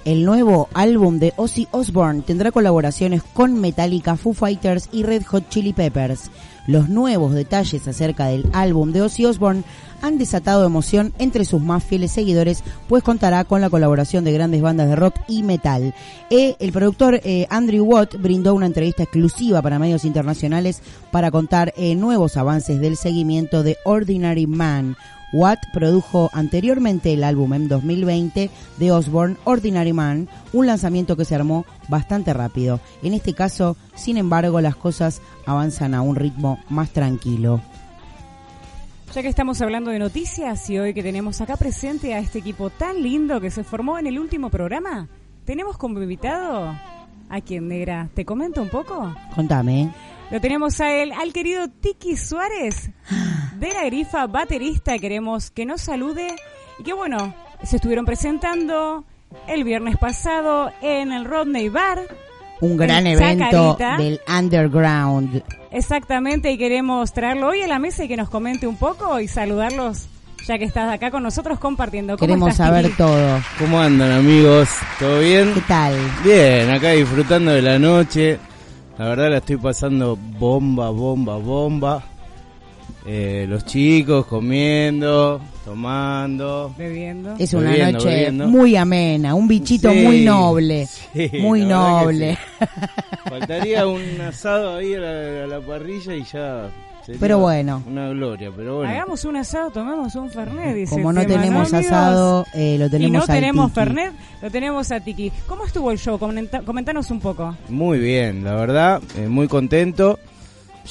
El 0.05 0.24
nuevo 0.24 0.68
álbum 0.72 1.18
de 1.18 1.34
Ozzy 1.36 1.68
Osbourne 1.70 2.22
tendrá 2.22 2.51
colaboraciones 2.51 3.22
con 3.22 3.61
Metallica, 3.61 4.16
Foo 4.16 4.32
Fighters 4.32 4.88
y 4.90 5.03
Red 5.03 5.24
Hot 5.24 5.51
Chili 5.51 5.74
Peppers. 5.74 6.30
Los 6.69 6.91
nuevos 6.91 7.33
detalles 7.33 7.89
acerca 7.89 8.27
del 8.27 8.47
álbum 8.53 8.93
de 8.93 9.01
Ozzy 9.01 9.25
Osbourne 9.25 9.64
han 10.03 10.19
desatado 10.19 10.66
emoción 10.66 11.14
entre 11.19 11.47
sus 11.47 11.62
más 11.62 11.83
fieles 11.83 12.12
seguidores, 12.12 12.62
pues 12.89 13.03
contará 13.03 13.43
con 13.45 13.62
la 13.62 13.71
colaboración 13.71 14.23
de 14.23 14.35
grandes 14.35 14.61
bandas 14.61 14.87
de 14.87 14.95
rock 14.95 15.14
y 15.29 15.43
metal. 15.43 15.95
Eh, 16.29 16.57
el 16.59 16.71
productor 16.73 17.23
eh, 17.25 17.47
Andrew 17.49 17.87
Watt 17.87 18.16
brindó 18.16 18.55
una 18.55 18.66
entrevista 18.66 19.03
exclusiva 19.03 19.62
para 19.62 19.79
medios 19.79 20.05
internacionales 20.05 20.83
para 21.11 21.31
contar 21.31 21.73
eh, 21.79 21.95
nuevos 21.95 22.37
avances 22.37 22.79
del 22.81 22.99
seguimiento 22.99 23.62
de 23.62 23.79
Ordinary 23.87 24.47
Man, 24.47 24.95
Watt 25.33 25.66
produjo 25.72 26.31
anteriormente 26.33 27.12
el 27.12 27.24
álbum 27.24 27.53
en 27.55 27.68
2020 27.68 28.51
de 28.79 28.93
Osborne, 28.93 29.37
Ordinary 29.45 29.93
Man, 29.93 30.29
un 30.53 30.66
lanzamiento 30.66 31.16
que 31.16 31.24
se 31.24 31.35
armó 31.35 31.66
bastante 31.89 32.33
rápido. 32.33 32.81
En 33.03 33.14
este 33.14 33.35
caso, 33.35 33.76
sin 33.95 34.16
embargo, 34.16 34.61
las 34.61 34.76
cosas 34.76 35.20
avanzan 35.47 35.95
a 35.95 36.03
un 36.03 36.16
ritmo 36.16 36.59
más 36.68 36.91
tranquilo. 36.91 37.61
Ya 39.14 39.22
que 39.22 39.29
estamos 39.29 39.61
hablando 39.62 39.91
de 39.91 39.99
noticias 39.99 40.68
y 40.68 40.79
hoy 40.79 40.93
que 40.93 41.03
tenemos 41.03 41.41
acá 41.41 41.57
presente 41.57 42.14
a 42.14 42.18
este 42.18 42.41
equipo 42.41 42.70
tan 42.70 43.03
lindo 43.03 43.41
que 43.41 43.51
se 43.51 43.64
formó 43.64 43.99
en 43.99 44.07
el 44.07 44.18
último 44.18 44.51
programa, 44.51 45.09
tenemos 45.45 45.79
como 45.79 46.01
invitado 46.03 46.74
a 47.29 47.41
quien 47.41 47.68
negra. 47.68 48.09
¿Te 48.14 48.24
comento 48.24 48.62
un 48.62 48.68
poco? 48.68 49.14
Contame. 49.35 49.93
Lo 50.31 50.41
tenemos 50.43 50.79
a 50.81 50.93
él, 50.93 51.12
al 51.12 51.33
querido 51.33 51.68
Tiki 51.68 52.16
Suárez, 52.16 52.91
de 53.59 53.72
la 53.72 53.84
grifa 53.84 54.26
baterista. 54.26 54.98
Queremos 54.98 55.50
que 55.50 55.66
nos 55.66 55.80
salude 55.80 56.34
y 56.78 56.82
que 56.82 56.92
bueno, 56.92 57.34
se 57.62 57.76
estuvieron 57.76 58.04
presentando 58.04 59.04
el 59.46 59.64
viernes 59.64 59.96
pasado 59.96 60.70
en 60.80 61.12
el 61.12 61.24
Rodney 61.24 61.68
Bar. 61.68 62.00
Un 62.61 62.76
gran 62.76 63.06
en 63.06 63.18
evento 63.18 63.76
Chacarita. 63.76 63.96
del 63.96 64.20
underground. 64.28 65.42
Exactamente, 65.70 66.50
y 66.50 66.59
queremos 66.59 67.12
traerlo 67.12 67.48
hoy 67.48 67.62
a 67.62 67.68
la 67.68 67.78
mesa 67.78 68.04
y 68.04 68.09
que 68.09 68.16
nos 68.16 68.28
comente 68.28 68.66
un 68.66 68.76
poco 68.76 69.20
y 69.20 69.28
saludarlos, 69.28 70.06
ya 70.46 70.59
que 70.59 70.64
estás 70.64 70.92
acá 70.92 71.11
con 71.11 71.22
nosotros 71.22 71.59
compartiendo. 71.59 72.16
¿Cómo 72.16 72.26
Queremos 72.26 72.50
estás, 72.50 72.66
saber 72.68 72.96
todo. 72.96 73.40
¿Cómo 73.59 73.78
andan 73.80 74.11
amigos? 74.11 74.68
¿Todo 74.98 75.20
bien? 75.20 75.52
¿Qué 75.54 75.61
tal? 75.62 75.94
Bien, 76.24 76.70
acá 76.70 76.90
disfrutando 76.90 77.52
de 77.52 77.62
la 77.62 77.78
noche. 77.78 78.38
La 78.98 79.04
verdad 79.09 79.30
la 79.30 79.36
estoy 79.38 79.56
pasando 79.56 80.16
bomba, 80.16 80.90
bomba, 80.90 81.36
bomba. 81.36 82.02
Eh, 83.11 83.46
los 83.48 83.64
chicos 83.64 84.26
comiendo, 84.26 85.40
tomando. 85.64 86.74
Bebiendo. 86.76 87.34
Es 87.38 87.54
una 87.54 87.70
Bebiendo, 87.70 87.92
noche 88.00 88.09
bebiendo. 88.11 88.48
muy 88.48 88.76
amena, 88.76 89.34
un 89.34 89.48
bichito 89.48 89.90
Sí, 89.90 90.02
muy 90.02 90.24
noble. 90.26 90.86
sí, 91.14 91.30
muy 91.40 91.64
noble. 91.64 92.36
Faltaría 93.24 93.86
un 93.86 94.20
asado 94.20 94.76
ahí 94.76 94.92
a 94.94 94.98
la, 95.00 95.44
a 95.44 95.46
la 95.46 95.61
parrilla 95.61 96.14
y 96.14 96.24
ya. 96.24 96.68
sería 97.02 97.18
Pero 97.18 97.38
bueno. 97.38 97.82
Una 97.86 98.11
gloria, 98.11 98.50
pero 98.54 98.76
bueno. 98.76 98.92
Hagamos 98.92 99.24
un 99.24 99.36
asado, 99.36 99.70
tomemos 99.70 100.14
un 100.14 100.30
Fernet, 100.30 100.74
dice 100.76 100.94
Como 100.94 101.11
no 101.11 101.22
tema, 101.24 101.40
tenemos 101.40 101.72
asado, 101.72 102.44
eh, 102.54 102.76
lo 102.78 102.90
tenemos 102.90 103.09
Y 103.09 103.12
no 103.12 103.20
al 103.20 103.26
tenemos 103.26 103.66
Tiki. 103.70 103.74
Fernet, 103.74 104.12
lo 104.42 104.50
tenemos 104.50 104.92
a 104.92 105.00
Tiki. 105.00 105.32
¿Cómo 105.46 105.64
estuvo 105.64 105.90
el 105.90 105.98
show? 105.98 106.18
Comenta- 106.18 106.61
comentanos 106.61 107.11
un 107.11 107.20
poco. 107.20 107.56
Muy 107.70 107.98
bien, 108.00 108.44
la 108.44 108.54
verdad, 108.54 109.00
eh, 109.16 109.28
muy 109.28 109.48
contento. 109.48 110.18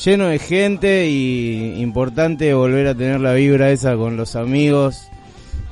Lleno 0.04 0.28
de 0.28 0.38
gente 0.40 1.08
y 1.10 1.82
importante 1.82 2.54
volver 2.54 2.88
a 2.88 2.96
tener 2.96 3.20
la 3.20 3.34
vibra 3.34 3.72
esa 3.72 3.96
con 3.96 4.16
los 4.16 4.36
amigos. 4.36 5.08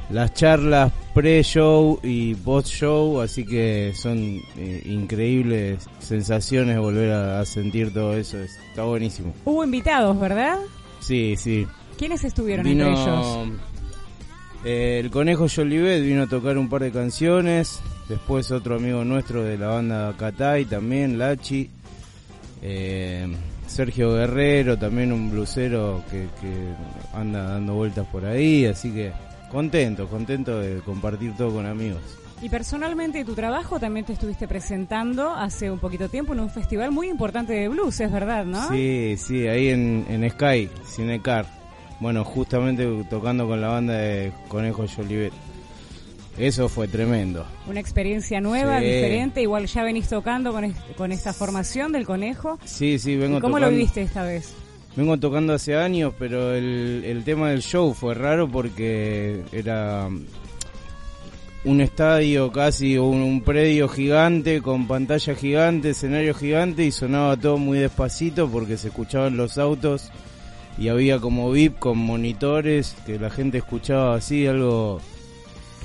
Las 0.09 0.34
charlas 0.34 0.91
pre-show 1.13 1.99
y 2.03 2.36
post-show, 2.36 3.21
así 3.21 3.43
que 3.45 3.93
son 3.95 4.39
eh, 4.57 4.82
increíbles 4.86 5.88
sensaciones 5.99 6.78
volver 6.78 7.11
a, 7.11 7.39
a 7.39 7.45
sentir 7.45 7.91
todo 7.93 8.15
eso. 8.15 8.38
es- 8.39 8.57
Está 8.69 8.84
buenísimo. 8.84 9.34
Hubo 9.45 9.63
invitados, 9.63 10.19
¿verdad? 10.19 10.57
Sí, 10.99 11.36
sí. 11.38 11.65
¿Quiénes 11.97 12.23
estuvieron 12.23 12.65
Vino 12.65 12.88
entre 12.88 13.01
ellos? 13.01 13.49
eh, 14.65 14.99
el 15.03 15.09
conejo 15.11 15.47
Jolivet 15.53 16.03
vino 16.03 16.23
a 16.23 16.28
tocar 16.28 16.57
un 16.57 16.67
par 16.69 16.82
de 16.84 16.91
canciones. 16.91 17.80
Después 18.09 18.51
otro 18.51 18.76
amigo 18.76 19.03
nuestro 19.05 19.43
de 19.43 19.57
la 19.57 19.67
banda 19.67 20.13
Catay 20.17 20.65
también, 20.65 21.17
Lachi. 21.17 21.69
Eh, 22.61 23.28
Sergio 23.68 24.13
Guerrero, 24.13 24.78
también 24.78 25.11
un 25.11 25.32
blusero 25.32 26.03
que, 26.09 26.28
que 26.41 26.74
anda 27.13 27.43
dando 27.43 27.74
vueltas 27.76 28.05
por 28.07 28.26
ahí. 28.26 28.66
Así 28.66 28.91
que 28.91 29.11
contento, 29.49 30.07
contento 30.07 30.59
de 30.59 30.80
compartir 30.82 31.36
todo 31.36 31.55
con 31.55 31.66
amigos. 31.66 32.01
Y 32.41 32.49
personalmente 32.49 33.24
tu 33.24 33.34
trabajo 33.34 33.80
también 33.80 34.05
te 34.05 34.13
estuviste 34.13 34.47
presentando 34.47 35.34
hace 35.34 35.72
un 35.72 35.80
poquito 35.80 36.09
tiempo 36.09 36.34
en 36.34 36.41
un 36.41 36.49
festival 36.49 36.91
muy 36.91 37.07
importante 37.07 37.53
de 37.53 37.70
blues, 37.70 37.99
es 38.01 38.11
verdad, 38.11 38.45
¿no? 38.45 38.68
Sí, 38.70 39.16
sí, 39.18 39.47
ahí 39.47 39.70
en, 39.70 40.05
en 40.09 40.30
Sky, 40.30 40.70
Cinecar. 40.86 41.45
Bueno, 41.99 42.26
justamente 42.26 42.86
tocando 43.09 43.47
con 43.47 43.61
la 43.61 43.70
banda 43.70 43.93
de 43.93 44.34
Conejo 44.49 44.86
Jolivet. 44.86 45.32
Eso 46.38 46.67
fue 46.67 46.88
tremendo. 46.88 47.45
Una 47.67 47.79
experiencia 47.79 48.41
nueva, 48.41 48.79
Sí. 48.79 48.86
diferente. 48.86 49.41
Igual 49.41 49.67
ya 49.67 49.83
venís 49.83 50.09
tocando 50.09 50.51
con, 50.51 50.73
con 50.97 51.11
esta 51.11 51.31
formación 51.33 51.91
del 51.93 52.05
conejo. 52.05 52.59
Sí, 52.65 52.99
sí, 52.99 53.15
vengo 53.15 53.38
¿Y 53.38 53.41
¿Cómo 53.41 53.55
tocando. 53.55 53.71
lo 53.71 53.77
viviste 53.77 54.01
esta 54.01 54.23
vez? 54.23 54.53
Vengo 54.97 55.17
tocando 55.17 55.53
hace 55.53 55.75
años, 55.75 56.13
pero 56.19 56.53
el, 56.53 57.03
el 57.05 57.23
tema 57.23 57.49
del 57.51 57.61
show 57.61 57.93
fue 57.93 58.13
raro 58.15 58.49
porque 58.49 59.43
era 59.51 60.09
un 61.65 61.81
estadio 61.81 62.51
casi, 62.51 62.97
un, 62.97 63.21
un 63.21 63.41
predio 63.41 63.88
gigante 63.89 64.61
con 64.61 64.88
pantalla 64.88 65.36
gigante, 65.36 65.89
escenario 65.91 66.33
gigante 66.36 66.86
y 66.86 66.91
sonaba 66.91 67.36
todo 67.38 67.57
muy 67.57 67.79
despacito 67.79 68.47
porque 68.49 68.77
se 68.77 68.89
escuchaban 68.89 69.36
los 69.36 69.57
autos 69.57 70.11
y 70.77 70.89
había 70.89 71.19
como 71.19 71.49
VIP 71.51 71.79
con 71.79 71.97
monitores 71.97 72.95
que 73.05 73.17
la 73.17 73.29
gente 73.31 73.57
escuchaba 73.57 74.15
así, 74.15 74.45
algo 74.45 75.01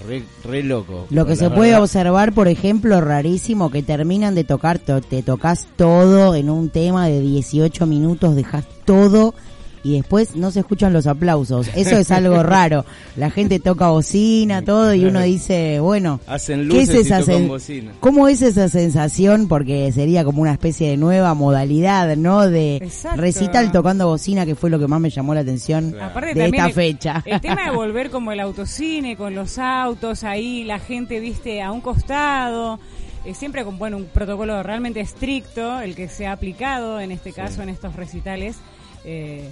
re, 0.06 0.22
re 0.44 0.62
loco. 0.62 1.06
Lo 1.10 1.26
que 1.26 1.36
se 1.36 1.50
puede 1.50 1.76
observar, 1.76 2.32
por 2.32 2.48
ejemplo, 2.48 3.00
rarísimo, 3.00 3.70
que 3.70 3.82
terminan 3.82 4.34
de 4.34 4.44
tocar, 4.44 4.78
to- 4.78 5.00
te 5.00 5.22
tocas 5.22 5.66
todo 5.76 6.34
en 6.34 6.50
un 6.50 6.68
tema 6.70 7.06
de 7.06 7.20
18 7.20 7.86
minutos, 7.86 8.34
dejas 8.36 8.64
todo 8.84 9.34
y 9.82 9.96
después 9.96 10.36
no 10.36 10.50
se 10.50 10.60
escuchan 10.60 10.92
los 10.92 11.06
aplausos. 11.06 11.68
Eso 11.74 11.96
es 11.96 12.10
algo 12.10 12.42
raro. 12.42 12.84
La 13.16 13.30
gente 13.30 13.58
toca 13.60 13.88
bocina, 13.88 14.62
todo, 14.62 14.94
y 14.94 15.04
uno 15.04 15.20
dice, 15.20 15.80
bueno, 15.80 16.20
Hacen 16.26 16.60
¿qué 16.60 16.64
luces 16.74 16.88
es 16.90 17.06
esa 17.06 17.20
y 17.20 17.24
tocan 17.24 17.48
bocina. 17.48 17.92
¿Cómo 18.00 18.28
es 18.28 18.42
esa 18.42 18.68
sensación? 18.68 19.48
Porque 19.48 19.90
sería 19.92 20.24
como 20.24 20.42
una 20.42 20.52
especie 20.52 20.90
de 20.90 20.96
nueva 20.96 21.34
modalidad, 21.34 22.16
¿no? 22.16 22.48
De 22.48 22.76
Exacto. 22.76 23.20
recital 23.20 23.72
tocando 23.72 24.06
bocina, 24.08 24.44
que 24.46 24.54
fue 24.54 24.70
lo 24.70 24.78
que 24.78 24.86
más 24.86 25.00
me 25.00 25.10
llamó 25.10 25.34
la 25.34 25.40
atención 25.40 25.94
Aparte 26.00 26.34
de 26.34 26.44
esta 26.46 26.66
el- 26.66 26.72
fecha. 26.72 27.22
El 27.24 27.40
tema 27.40 27.64
de 27.64 27.70
volver 27.76 28.10
como 28.10 28.32
el 28.32 28.40
autocine, 28.40 29.16
con 29.16 29.34
los 29.34 29.58
autos, 29.58 30.24
ahí 30.24 30.64
la 30.64 30.78
gente, 30.78 31.20
viste, 31.20 31.62
a 31.62 31.72
un 31.72 31.80
costado, 31.80 32.78
eh, 33.24 33.34
siempre 33.34 33.64
con, 33.64 33.78
bueno, 33.78 33.96
un 33.96 34.04
protocolo 34.06 34.62
realmente 34.62 35.00
estricto, 35.00 35.80
el 35.80 35.94
que 35.94 36.08
se 36.08 36.26
ha 36.26 36.32
aplicado 36.32 37.00
en 37.00 37.10
este 37.12 37.32
caso, 37.32 37.62
en 37.62 37.68
estos 37.70 37.96
recitales. 37.96 38.56
eh, 39.04 39.50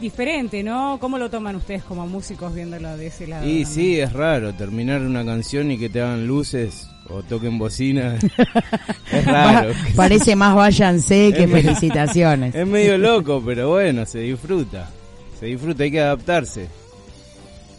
diferente, 0.00 0.62
¿no? 0.62 0.98
¿Cómo 1.00 1.18
lo 1.18 1.30
toman 1.30 1.56
ustedes 1.56 1.82
como 1.84 2.06
músicos 2.06 2.54
viéndolo 2.54 2.96
de 2.96 3.08
ese 3.08 3.26
lado? 3.26 3.44
Y 3.44 3.62
también? 3.62 3.66
sí, 3.66 4.00
es 4.00 4.12
raro 4.12 4.52
terminar 4.54 5.00
una 5.02 5.24
canción 5.24 5.70
y 5.70 5.78
que 5.78 5.88
te 5.88 6.00
hagan 6.00 6.26
luces 6.26 6.88
o 7.08 7.22
toquen 7.22 7.58
bocina. 7.58 8.16
es 9.12 9.24
raro. 9.24 9.72
Pa- 9.72 9.78
Parece 9.96 10.36
más 10.36 10.54
váyanse 10.54 11.32
que 11.36 11.44
Es 11.44 11.50
felicitaciones. 11.50 12.54
Es 12.56 12.66
medio 12.66 12.96
loco, 12.98 13.42
pero 13.44 13.70
bueno, 13.70 14.06
se 14.06 14.20
disfruta. 14.20 14.88
Se 15.38 15.46
disfruta, 15.46 15.82
hay 15.84 15.90
que 15.90 16.00
adaptarse. 16.00 16.68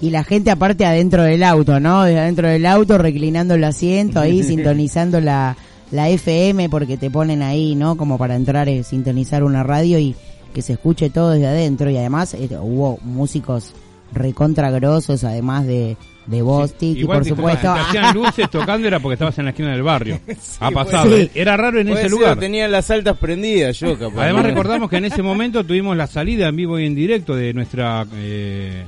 Y 0.02 0.10
la 0.10 0.24
gente 0.26 0.52
aparte 0.52 0.86
adentro 0.86 1.24
del 1.24 1.42
auto, 1.44 1.80
¿no? 1.80 2.04
Desde 2.04 2.20
adentro 2.20 2.48
del 2.50 2.66
auto, 2.66 2.98
reclinando 2.98 3.54
el 3.56 3.64
asiento, 3.64 4.20
ahí 4.20 4.44
sintonizando 4.44 5.22
la, 5.22 5.56
la 5.90 6.10
FM, 6.10 6.70
porque 6.70 6.98
te 6.98 7.10
ponen 7.10 7.42
ahí, 7.42 7.76
¿no? 7.76 7.96
Como 7.96 8.18
para 8.18 8.36
entrar, 8.36 8.68
eh, 8.68 8.84
sintonizar 8.84 9.44
una 9.44 9.64
radio 9.64 9.98
y 9.98 10.14
que 10.56 10.62
se 10.62 10.74
escuche 10.74 11.10
todo 11.12 11.32
desde 11.32 11.48
adentro. 11.48 11.90
Y 11.92 11.98
además 11.98 12.34
eh, 12.34 12.50
hubo 12.60 12.98
músicos 13.04 13.74
recontra 14.14 14.72
grosos, 14.72 15.26
además 15.26 15.68
de, 15.68 15.98
de 16.28 16.42
Bostic, 16.42 16.98
y 16.98 17.04
por 17.04 17.26
supuesto... 17.26 17.74
te 17.74 17.80
hacían 17.80 18.14
luces 18.16 18.50
tocando 18.50 18.88
era 18.88 19.00
porque 19.02 19.16
estabas 19.16 19.38
en 19.38 19.46
la 19.46 19.52
esquina 19.52 19.72
del 19.72 19.84
barrio. 19.84 20.20
ha 20.62 20.72
pasado. 20.72 21.16
Sí. 21.16 21.30
Era 21.36 21.58
raro 21.58 21.80
en 21.80 21.90
ese 21.90 22.10
lugar. 22.10 22.40
Tenía 22.40 22.68
las 22.70 22.90
altas 22.90 23.18
prendidas 23.18 23.78
yo, 23.80 24.00
capaz. 24.00 24.24
Además 24.24 24.44
¿no? 24.44 24.50
recordamos 24.50 24.90
que 24.90 24.98
en 24.98 25.06
ese 25.06 25.22
momento 25.22 25.64
tuvimos 25.66 25.98
la 25.98 26.08
salida 26.08 26.48
en 26.48 26.56
vivo 26.56 26.80
y 26.80 26.86
en 26.86 26.96
directo 26.96 27.36
de 27.36 27.54
nuestra... 27.54 28.08
eh, 28.16 28.84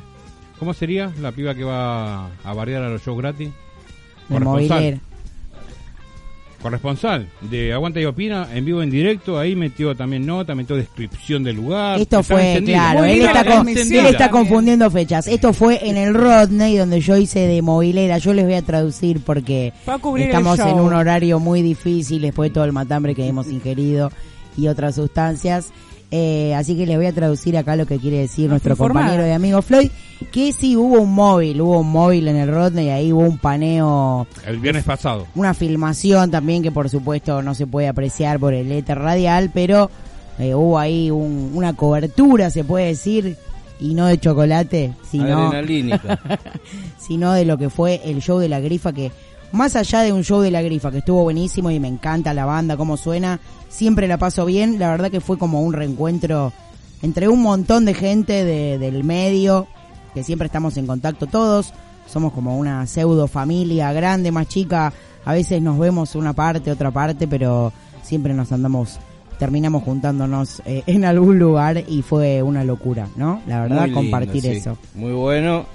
¿Cómo 0.58 0.74
sería? 0.74 1.12
La 1.22 1.34
piba 1.34 1.54
que 1.54 1.64
va 1.64 2.28
a 2.44 2.54
bardear 2.56 2.82
a 2.82 2.90
los 2.90 3.04
shows 3.04 3.18
gratis. 3.18 3.50
movilera. 4.30 5.00
Corresponsal 6.68 7.28
de 7.50 7.72
Aguanta 7.72 8.00
y 8.02 8.06
Opina 8.06 8.48
en 8.54 8.66
vivo 8.66 8.82
en 8.84 8.90
directo. 8.90 9.40
Ahí 9.40 9.56
metió 9.56 9.96
también 9.96 10.26
nota, 10.26 10.54
metió 10.54 10.76
descripción 10.76 11.44
del 11.44 11.56
lugar. 11.56 11.98
Esto 12.00 12.22
fue, 12.24 12.62
claro, 12.66 13.00
Muy 13.00 13.12
él 13.12 13.22
está, 13.22 13.46
con- 13.46 13.68
él 13.70 14.06
está 14.06 14.30
confundiendo 14.30 14.92
fechas. 14.92 15.28
Esto 15.28 15.54
fue 15.54 15.88
en 15.88 15.96
el 15.98 16.14
Rodney, 16.14 16.76
donde 16.76 17.00
yo 17.00 17.16
hice 17.16 17.40
de 17.48 17.62
movilera. 17.62 18.18
Yo 18.18 18.34
les 18.34 18.44
voy 18.46 18.56
a 18.56 18.62
traducir 18.62 19.22
porque 19.22 19.72
estamos 20.26 20.60
en 20.60 20.80
un 20.80 20.94
horario 20.94 21.40
muy 21.40 21.62
difícil 21.62 22.22
después 22.22 22.50
de 22.50 22.54
todo 22.56 22.66
el 22.66 22.74
matambre 22.74 23.16
que 23.16 23.26
hemos 23.26 23.48
ingerido 23.48 24.12
y 24.58 24.68
otras 24.68 24.96
sustancias. 24.96 25.72
Eh, 26.10 26.56
así 26.56 26.78
que 26.78 26.86
les 26.86 26.96
voy 26.96 27.06
a 27.06 27.12
traducir 27.12 27.58
acá 27.58 27.76
lo 27.76 27.86
que 27.86 27.98
quiere 27.98 28.20
decir 28.20 28.50
nuestro 28.50 28.72
informada. 28.74 29.08
compañero 29.08 29.28
y 29.28 29.32
amigo 29.34 29.62
Floyd, 29.62 29.92
que 30.32 30.54
sí 30.54 30.78
hubo 30.78 31.02
un 31.02 31.14
móvil, 31.14 31.60
hubo 31.62 31.80
un 31.82 31.92
móvil 31.92 32.30
en 32.30 32.38
el 32.38 32.50
Rodney, 32.50 32.90
ahí 32.90 33.12
hubo 33.12 33.24
un 33.24 33.38
paneo 33.38 34.26
El 34.46 34.60
viernes 34.60 34.86
pasado. 34.86 35.28
una 35.36 35.54
filmación 35.54 36.32
también 36.32 36.64
que 36.64 36.72
por 36.72 36.90
supuesto 36.90 37.42
no 37.42 37.54
se 37.54 37.68
puede 37.68 37.90
apreciar 37.90 38.40
por 38.40 38.54
el 38.54 38.72
éter 38.72 38.98
radial, 39.00 39.52
pero 39.54 39.92
eh, 40.40 40.56
hubo 40.56 40.80
ahí 40.80 41.12
un- 41.12 41.52
una 41.54 41.74
cobertura, 41.74 42.52
se 42.52 42.64
puede 42.64 42.86
decir, 42.86 43.36
y 43.80 43.94
no 43.94 44.06
de 44.08 44.18
chocolate, 44.18 44.94
sino, 45.12 45.52
sino 46.98 47.34
de 47.34 47.46
lo 47.46 47.58
que 47.58 47.70
fue 47.70 48.02
el 48.06 48.22
show 48.22 48.40
de 48.40 48.50
la 48.50 48.60
grifa, 48.60 48.94
que 48.94 49.12
más 49.52 49.76
allá 49.76 50.02
de 50.02 50.14
un 50.14 50.24
show 50.24 50.42
de 50.42 50.52
la 50.52 50.62
grifa, 50.62 50.92
que 50.92 51.00
estuvo 51.00 51.24
buenísimo 51.24 51.72
y 51.72 51.80
me 51.80 51.88
encanta 51.88 52.34
la 52.34 52.46
banda, 52.46 52.78
cómo 52.78 52.98
suena, 52.98 53.40
siempre 53.70 54.08
la 54.08 54.18
paso 54.18 54.46
bien, 54.46 54.80
la 54.80 54.90
verdad 54.92 55.10
que 55.12 55.22
fue 55.22 55.38
como 55.38 55.62
un 55.62 55.74
reencuentro 55.74 56.52
entre 57.02 57.28
un 57.28 57.42
montón 57.42 57.86
de 57.86 57.94
gente 57.94 58.44
de- 58.44 58.78
del 58.80 59.04
medio, 59.04 59.68
que 60.14 60.24
siempre 60.24 60.48
estamos 60.48 60.78
en 60.78 60.88
contacto 60.88 61.28
todos, 61.28 61.74
somos 62.08 62.34
como 62.34 62.58
una 62.58 62.86
pseudo 62.88 63.28
familia 63.28 63.92
grande, 63.94 64.32
más 64.32 64.48
chica, 64.48 64.92
a 65.26 65.34
veces 65.34 65.62
nos 65.62 65.78
vemos 65.78 66.16
una 66.16 66.34
parte, 66.34 66.72
otra 66.72 66.90
parte, 66.92 67.28
pero 67.28 67.72
siempre 68.02 68.34
nos 68.34 68.52
andamos, 68.52 68.98
terminamos 69.38 69.84
juntándonos 69.84 70.62
eh, 70.66 70.84
en 70.88 71.06
algún 71.06 71.38
lugar 71.38 71.84
y 71.88 72.02
fue 72.02 72.42
una 72.42 72.64
locura, 72.64 73.08
¿no? 73.18 73.42
La 73.46 73.62
verdad, 73.62 73.86
lindo, 73.86 74.00
compartir 74.02 74.42
sí. 74.42 74.48
eso. 74.50 74.78
Muy 74.96 75.12
bueno. 75.12 75.66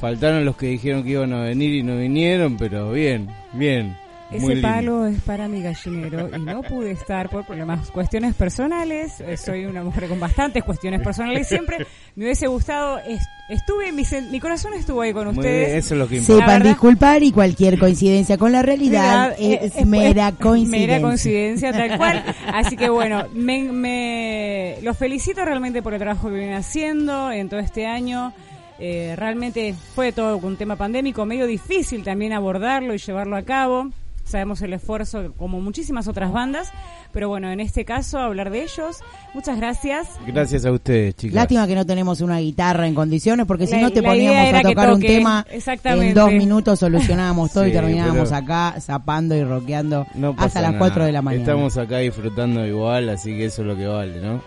Faltaron 0.00 0.44
los 0.44 0.56
que 0.56 0.66
dijeron 0.66 1.02
que 1.04 1.10
iban 1.10 1.32
a 1.32 1.42
venir 1.42 1.74
y 1.74 1.82
no 1.82 1.96
vinieron, 1.96 2.56
pero 2.56 2.90
bien, 2.92 3.28
bien. 3.52 3.96
Ese 4.30 4.40
muy 4.42 4.54
lindo. 4.54 4.68
palo 4.68 5.06
es 5.06 5.20
para 5.22 5.48
mi 5.48 5.60
gallinero 5.60 6.30
y 6.36 6.40
no 6.40 6.62
pude 6.62 6.92
estar 6.92 7.28
por 7.28 7.44
problemas, 7.44 7.90
cuestiones 7.90 8.32
personales. 8.36 9.20
Eh, 9.20 9.36
Soy 9.36 9.64
una 9.64 9.82
mujer 9.82 10.06
con 10.08 10.20
bastantes 10.20 10.62
cuestiones 10.62 11.00
personales. 11.02 11.48
Siempre 11.48 11.78
me 12.14 12.24
hubiese 12.26 12.46
gustado. 12.46 12.98
es- 13.00 13.26
estuve, 13.48 13.90
mi, 13.90 14.04
mi 14.30 14.38
corazón 14.38 14.72
estuvo 14.74 15.00
ahí 15.00 15.12
con 15.12 15.26
Muy 15.26 15.36
ustedes. 15.38 15.66
bien, 15.66 15.78
eso 15.78 15.94
es 15.94 15.98
lo 15.98 16.06
que 16.06 16.18
importa. 16.18 16.44
Sepan 16.44 16.62
disculpar 16.62 17.22
y 17.24 17.32
cualquier 17.32 17.76
coincidencia 17.80 18.38
con 18.38 18.52
la 18.52 18.62
realidad 18.62 19.34
Realidad, 19.36 19.62
es, 19.64 19.76
eh, 19.76 19.84
mera 19.84 20.28
eh, 20.28 20.34
coincidencia. 20.40 20.86
Mera 20.96 21.00
coincidencia, 21.08 21.72
tal 21.72 21.98
cual. 21.98 22.24
Así 22.54 22.76
que 22.76 22.88
bueno, 22.88 23.24
me, 23.34 23.64
me- 23.72 24.76
los 24.82 24.96
felicito 24.96 25.44
realmente 25.44 25.82
por 25.82 25.92
el 25.92 25.98
trabajo 25.98 26.28
que 26.28 26.34
vienen 26.36 26.54
haciendo 26.54 27.32
en 27.32 27.48
todo 27.48 27.58
este 27.58 27.84
año. 27.86 28.32
Eh, 28.80 29.14
realmente 29.16 29.74
fue 29.94 30.10
todo 30.12 30.38
un 30.38 30.56
tema 30.56 30.76
pandémico, 30.76 31.26
medio 31.26 31.46
difícil 31.46 32.02
también 32.02 32.32
abordarlo 32.32 32.94
y 32.94 32.98
llevarlo 32.98 33.36
a 33.36 33.42
cabo. 33.42 33.90
Sabemos 34.24 34.62
el 34.62 34.72
esfuerzo 34.72 35.32
como 35.36 35.60
muchísimas 35.60 36.06
otras 36.06 36.32
bandas, 36.32 36.70
pero 37.12 37.28
bueno, 37.28 37.50
en 37.50 37.58
este 37.58 37.84
caso 37.84 38.18
hablar 38.20 38.50
de 38.50 38.62
ellos. 38.62 38.98
Muchas 39.34 39.56
gracias. 39.56 40.08
Gracias 40.24 40.64
a 40.64 40.70
ustedes, 40.70 41.16
chicas. 41.16 41.34
Lástima 41.34 41.66
que 41.66 41.74
no 41.74 41.84
tenemos 41.84 42.20
una 42.20 42.38
guitarra 42.38 42.86
en 42.86 42.94
condiciones, 42.94 43.44
porque 43.46 43.66
si 43.66 43.74
La- 43.74 43.80
no 43.82 43.90
te 43.90 44.02
poníamos 44.04 44.54
a 44.54 44.62
tocar 44.62 44.92
un 44.92 45.00
tema, 45.00 45.44
exactamente. 45.50 46.08
en 46.10 46.14
dos 46.14 46.32
minutos 46.32 46.78
solucionábamos 46.78 47.52
todo 47.52 47.66
y 47.66 47.72
terminábamos 47.72 48.30
acá 48.30 48.76
zapando 48.80 49.34
y 49.34 49.42
rockeando 49.42 50.06
No 50.14 50.34
hasta 50.38 50.60
las 50.60 50.70
nada. 50.72 50.78
4 50.78 51.04
de 51.06 51.12
la 51.12 51.22
mañana. 51.22 51.42
Estamos 51.42 51.76
acá 51.76 51.98
disfrutando 51.98 52.64
igual, 52.64 53.08
así 53.08 53.36
que 53.36 53.46
eso 53.46 53.62
es 53.62 53.68
lo 53.68 53.76
que 53.76 53.86
vale, 53.88 54.20
¿no? 54.20 54.40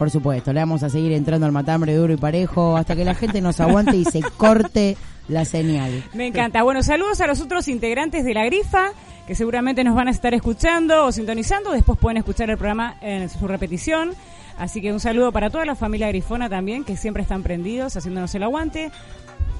Por 0.00 0.10
supuesto, 0.10 0.54
le 0.54 0.60
vamos 0.60 0.82
a 0.82 0.88
seguir 0.88 1.12
entrando 1.12 1.44
al 1.44 1.52
matambre 1.52 1.94
duro 1.94 2.14
y 2.14 2.16
parejo 2.16 2.74
hasta 2.74 2.96
que 2.96 3.04
la 3.04 3.14
gente 3.14 3.42
nos 3.42 3.60
aguante 3.60 3.98
y 3.98 4.06
se 4.06 4.22
corte 4.38 4.96
la 5.28 5.44
señal. 5.44 6.02
Me 6.14 6.28
encanta. 6.28 6.62
Bueno, 6.62 6.82
saludos 6.82 7.20
a 7.20 7.26
los 7.26 7.42
otros 7.42 7.68
integrantes 7.68 8.24
de 8.24 8.32
la 8.32 8.46
grifa, 8.46 8.92
que 9.26 9.34
seguramente 9.34 9.84
nos 9.84 9.94
van 9.94 10.08
a 10.08 10.10
estar 10.10 10.32
escuchando 10.32 11.04
o 11.04 11.12
sintonizando. 11.12 11.72
Después 11.72 11.98
pueden 11.98 12.16
escuchar 12.16 12.48
el 12.48 12.56
programa 12.56 12.96
en 13.02 13.28
su 13.28 13.46
repetición. 13.46 14.12
Así 14.56 14.80
que 14.80 14.90
un 14.90 15.00
saludo 15.00 15.32
para 15.32 15.50
toda 15.50 15.66
la 15.66 15.74
familia 15.74 16.08
grifona 16.08 16.48
también, 16.48 16.82
que 16.82 16.96
siempre 16.96 17.22
están 17.22 17.42
prendidos, 17.42 17.94
haciéndonos 17.94 18.34
el 18.34 18.42
aguante. 18.44 18.90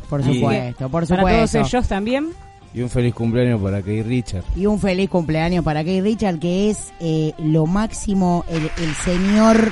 Por 0.08 0.24
supuesto, 0.24 0.88
por 0.88 1.06
Para 1.06 1.20
todos 1.22 1.50
supuesto. 1.50 1.58
ellos 1.76 1.86
también. 1.86 2.28
Y 2.72 2.80
un 2.80 2.88
feliz 2.88 3.12
cumpleaños 3.12 3.60
para 3.60 3.82
Kay 3.82 4.04
Richard. 4.04 4.44
Y 4.56 4.64
un 4.64 4.80
feliz 4.80 5.10
cumpleaños 5.10 5.62
para 5.62 5.84
Kay 5.84 6.00
Richard, 6.00 6.38
que 6.38 6.70
es 6.70 6.94
eh, 6.98 7.34
lo 7.36 7.66
máximo, 7.66 8.46
el, 8.48 8.70
el 8.82 8.94
señor, 8.94 9.70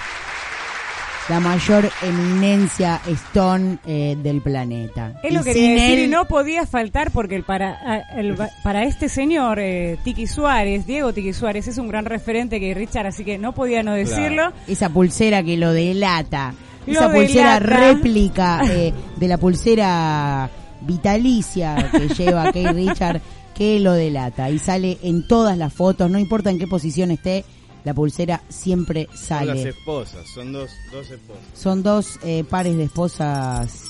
la 1.29 1.41
mayor 1.41 1.91
eminencia 2.03 3.01
Stone 3.07 3.79
eh, 3.87 4.17
del 4.23 4.41
planeta. 4.41 5.21
Él 5.23 5.35
lo 5.35 5.41
Y 5.41 5.45
quería 5.45 5.73
decir 5.75 5.99
él- 5.99 6.05
y 6.07 6.09
no 6.09 6.25
podía 6.27 6.67
faltar 6.67 7.11
porque 7.11 7.37
el 7.37 7.45
para, 7.45 8.01
el 8.17 8.37
para 8.63 8.85
este 8.85 9.09
señor, 9.09 9.59
eh, 9.61 9.99
Tiki 10.05 10.27
Suárez, 10.27 10.87
Diego 10.87 11.13
Tiki 11.13 11.33
Suárez, 11.33 11.69
es 11.69 11.77
un 11.79 11.89
gran 11.89 12.05
referente 12.07 12.59
que 12.61 12.73
Richard, 12.75 13.07
así 13.07 13.25
que 13.25 13.37
no 13.39 13.53
podía 13.55 13.83
no 13.83 13.93
decirlo. 13.95 14.53
Esa 14.67 14.89
pulsera 14.89 15.43
que 15.43 15.57
lo 15.57 15.73
delata. 15.73 16.55
Lo 16.87 16.93
esa 16.95 17.13
pulsera 17.13 17.61
delata. 17.61 17.77
réplica 17.77 18.61
eh, 18.71 18.95
de 19.17 19.29
la 19.29 19.37
pulsera 19.37 20.49
vitalicia 20.81 21.91
que 21.93 22.09
lleva 22.09 22.45
Kate 22.47 22.73
Richard 22.73 23.21
que 23.55 23.81
lo 23.81 23.93
delata 23.93 24.49
y 24.51 24.59
sale 24.61 24.99
en 25.03 25.27
todas 25.27 25.59
las 25.59 25.73
fotos, 25.73 26.09
no 26.11 26.19
importa 26.19 26.49
en 26.51 26.59
qué 26.61 26.67
posición 26.69 27.11
esté, 27.11 27.45
la 27.85 27.95
pulsera 27.95 28.43
siempre 28.49 29.05
Son 29.07 29.47
las 29.47 29.59
sale. 29.59 29.69
esposas, 29.71 30.27
son 30.35 30.53
dos, 30.53 30.71
dos 30.93 31.11
esposas. 31.11 31.43
Son 31.55 31.83
dos 31.83 32.19
eh, 32.23 32.45
pares 32.49 32.77
de 32.77 32.85
esposas 32.85 33.85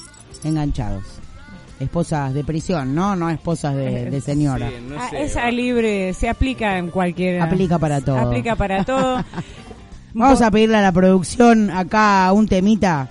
enganchados. 0.44 1.04
Esposas 1.80 2.34
de 2.34 2.42
prisión, 2.42 2.92
¿no? 2.94 3.14
No 3.14 3.30
esposas 3.30 3.76
de, 3.76 4.10
de 4.10 4.20
señora. 4.20 4.68
Ah, 4.98 5.10
esa 5.12 5.48
libre 5.50 6.12
se 6.12 6.28
aplica 6.28 6.76
en 6.76 6.90
cualquier. 6.90 7.40
Aplica 7.40 7.78
para 7.78 8.00
todo. 8.00 8.18
Aplica 8.18 8.56
para 8.56 8.84
todo. 8.84 9.24
Vamos 10.14 10.42
a 10.42 10.50
pedirle 10.50 10.76
a 10.78 10.82
la 10.82 10.90
producción 10.90 11.70
acá 11.70 12.32
un 12.32 12.48
temita, 12.48 13.08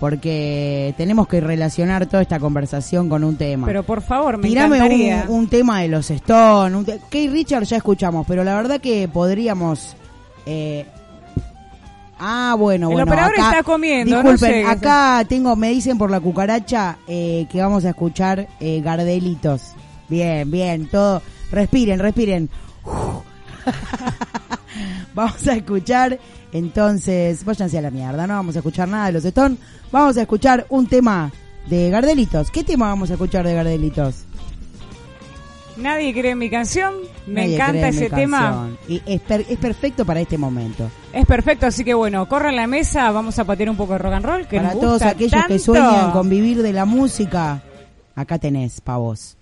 porque 0.00 0.94
tenemos 0.96 1.26
que 1.28 1.40
relacionar 1.40 2.06
toda 2.06 2.22
esta 2.22 2.38
conversación 2.38 3.08
con 3.08 3.24
un 3.24 3.36
tema. 3.36 3.66
Pero 3.66 3.82
por 3.82 4.02
favor, 4.02 4.36
me 4.38 4.48
Tirame 4.48 4.76
encantaría. 4.76 5.24
un, 5.28 5.34
un 5.40 5.48
tema 5.48 5.80
de 5.80 5.88
los 5.88 6.10
Stones. 6.10 6.76
Un 6.76 6.84
te- 6.84 6.98
Kate 6.98 7.28
Richard 7.30 7.64
ya 7.64 7.76
escuchamos, 7.78 8.26
pero 8.26 8.44
la 8.44 8.54
verdad 8.54 8.80
que 8.80 9.08
podríamos. 9.08 9.96
eh, 10.46 10.86
Ah, 12.18 12.54
bueno, 12.58 12.88
El 12.88 12.94
bueno. 12.94 13.12
operador 13.12 13.34
acá- 13.34 13.50
está 13.50 13.62
comiendo, 13.62 14.22
Disculpen, 14.22 14.66
acá 14.66 15.22
tengo, 15.28 15.54
me 15.54 15.68
dicen 15.68 15.98
por 15.98 16.10
la 16.10 16.18
cucaracha 16.18 16.96
eh, 17.06 17.46
que 17.52 17.60
vamos 17.60 17.84
a 17.84 17.90
escuchar 17.90 18.48
eh, 18.58 18.80
Gardelitos. 18.82 19.72
Bien, 20.08 20.50
bien, 20.50 20.86
todo. 20.88 21.20
Respiren, 21.52 21.98
respiren. 21.98 22.48
Vamos 25.14 25.46
a 25.48 25.54
escuchar, 25.54 26.18
entonces, 26.56 27.44
váyanse 27.44 27.78
a 27.78 27.82
la 27.82 27.90
mierda, 27.90 28.26
no 28.26 28.34
vamos 28.34 28.56
a 28.56 28.60
escuchar 28.60 28.88
nada 28.88 29.06
de 29.06 29.12
los 29.12 29.24
Stones. 29.24 29.58
Vamos 29.92 30.16
a 30.16 30.22
escuchar 30.22 30.66
un 30.68 30.86
tema 30.86 31.30
de 31.68 31.90
Gardelitos. 31.90 32.50
¿Qué 32.50 32.64
tema 32.64 32.86
vamos 32.88 33.10
a 33.10 33.14
escuchar 33.14 33.46
de 33.46 33.54
Gardelitos? 33.54 34.24
Nadie 35.76 36.12
cree 36.14 36.30
en 36.32 36.38
mi 36.38 36.48
canción. 36.48 36.94
Me 37.26 37.42
Nadie 37.42 37.54
encanta 37.56 37.88
ese 37.88 38.08
tema. 38.08 38.70
Y 38.88 39.02
es, 39.04 39.20
per- 39.20 39.44
es 39.46 39.58
perfecto 39.58 40.06
para 40.06 40.20
este 40.20 40.38
momento. 40.38 40.90
Es 41.12 41.26
perfecto, 41.26 41.66
así 41.66 41.84
que 41.84 41.92
bueno, 41.92 42.26
corran 42.28 42.56
la 42.56 42.66
mesa, 42.66 43.10
vamos 43.10 43.38
a 43.38 43.44
patear 43.44 43.68
un 43.68 43.76
poco 43.76 43.92
de 43.92 43.98
rock 43.98 44.14
and 44.14 44.24
roll. 44.24 44.46
Que 44.46 44.56
para 44.56 44.70
nos 44.72 44.80
todos 44.80 45.02
aquellos 45.02 45.44
que 45.46 45.58
sueñan 45.58 46.12
con 46.12 46.30
vivir 46.30 46.62
de 46.62 46.72
la 46.72 46.86
música, 46.86 47.62
acá 48.14 48.38
tenés, 48.38 48.80
pa' 48.80 48.96
vos. 48.96 49.36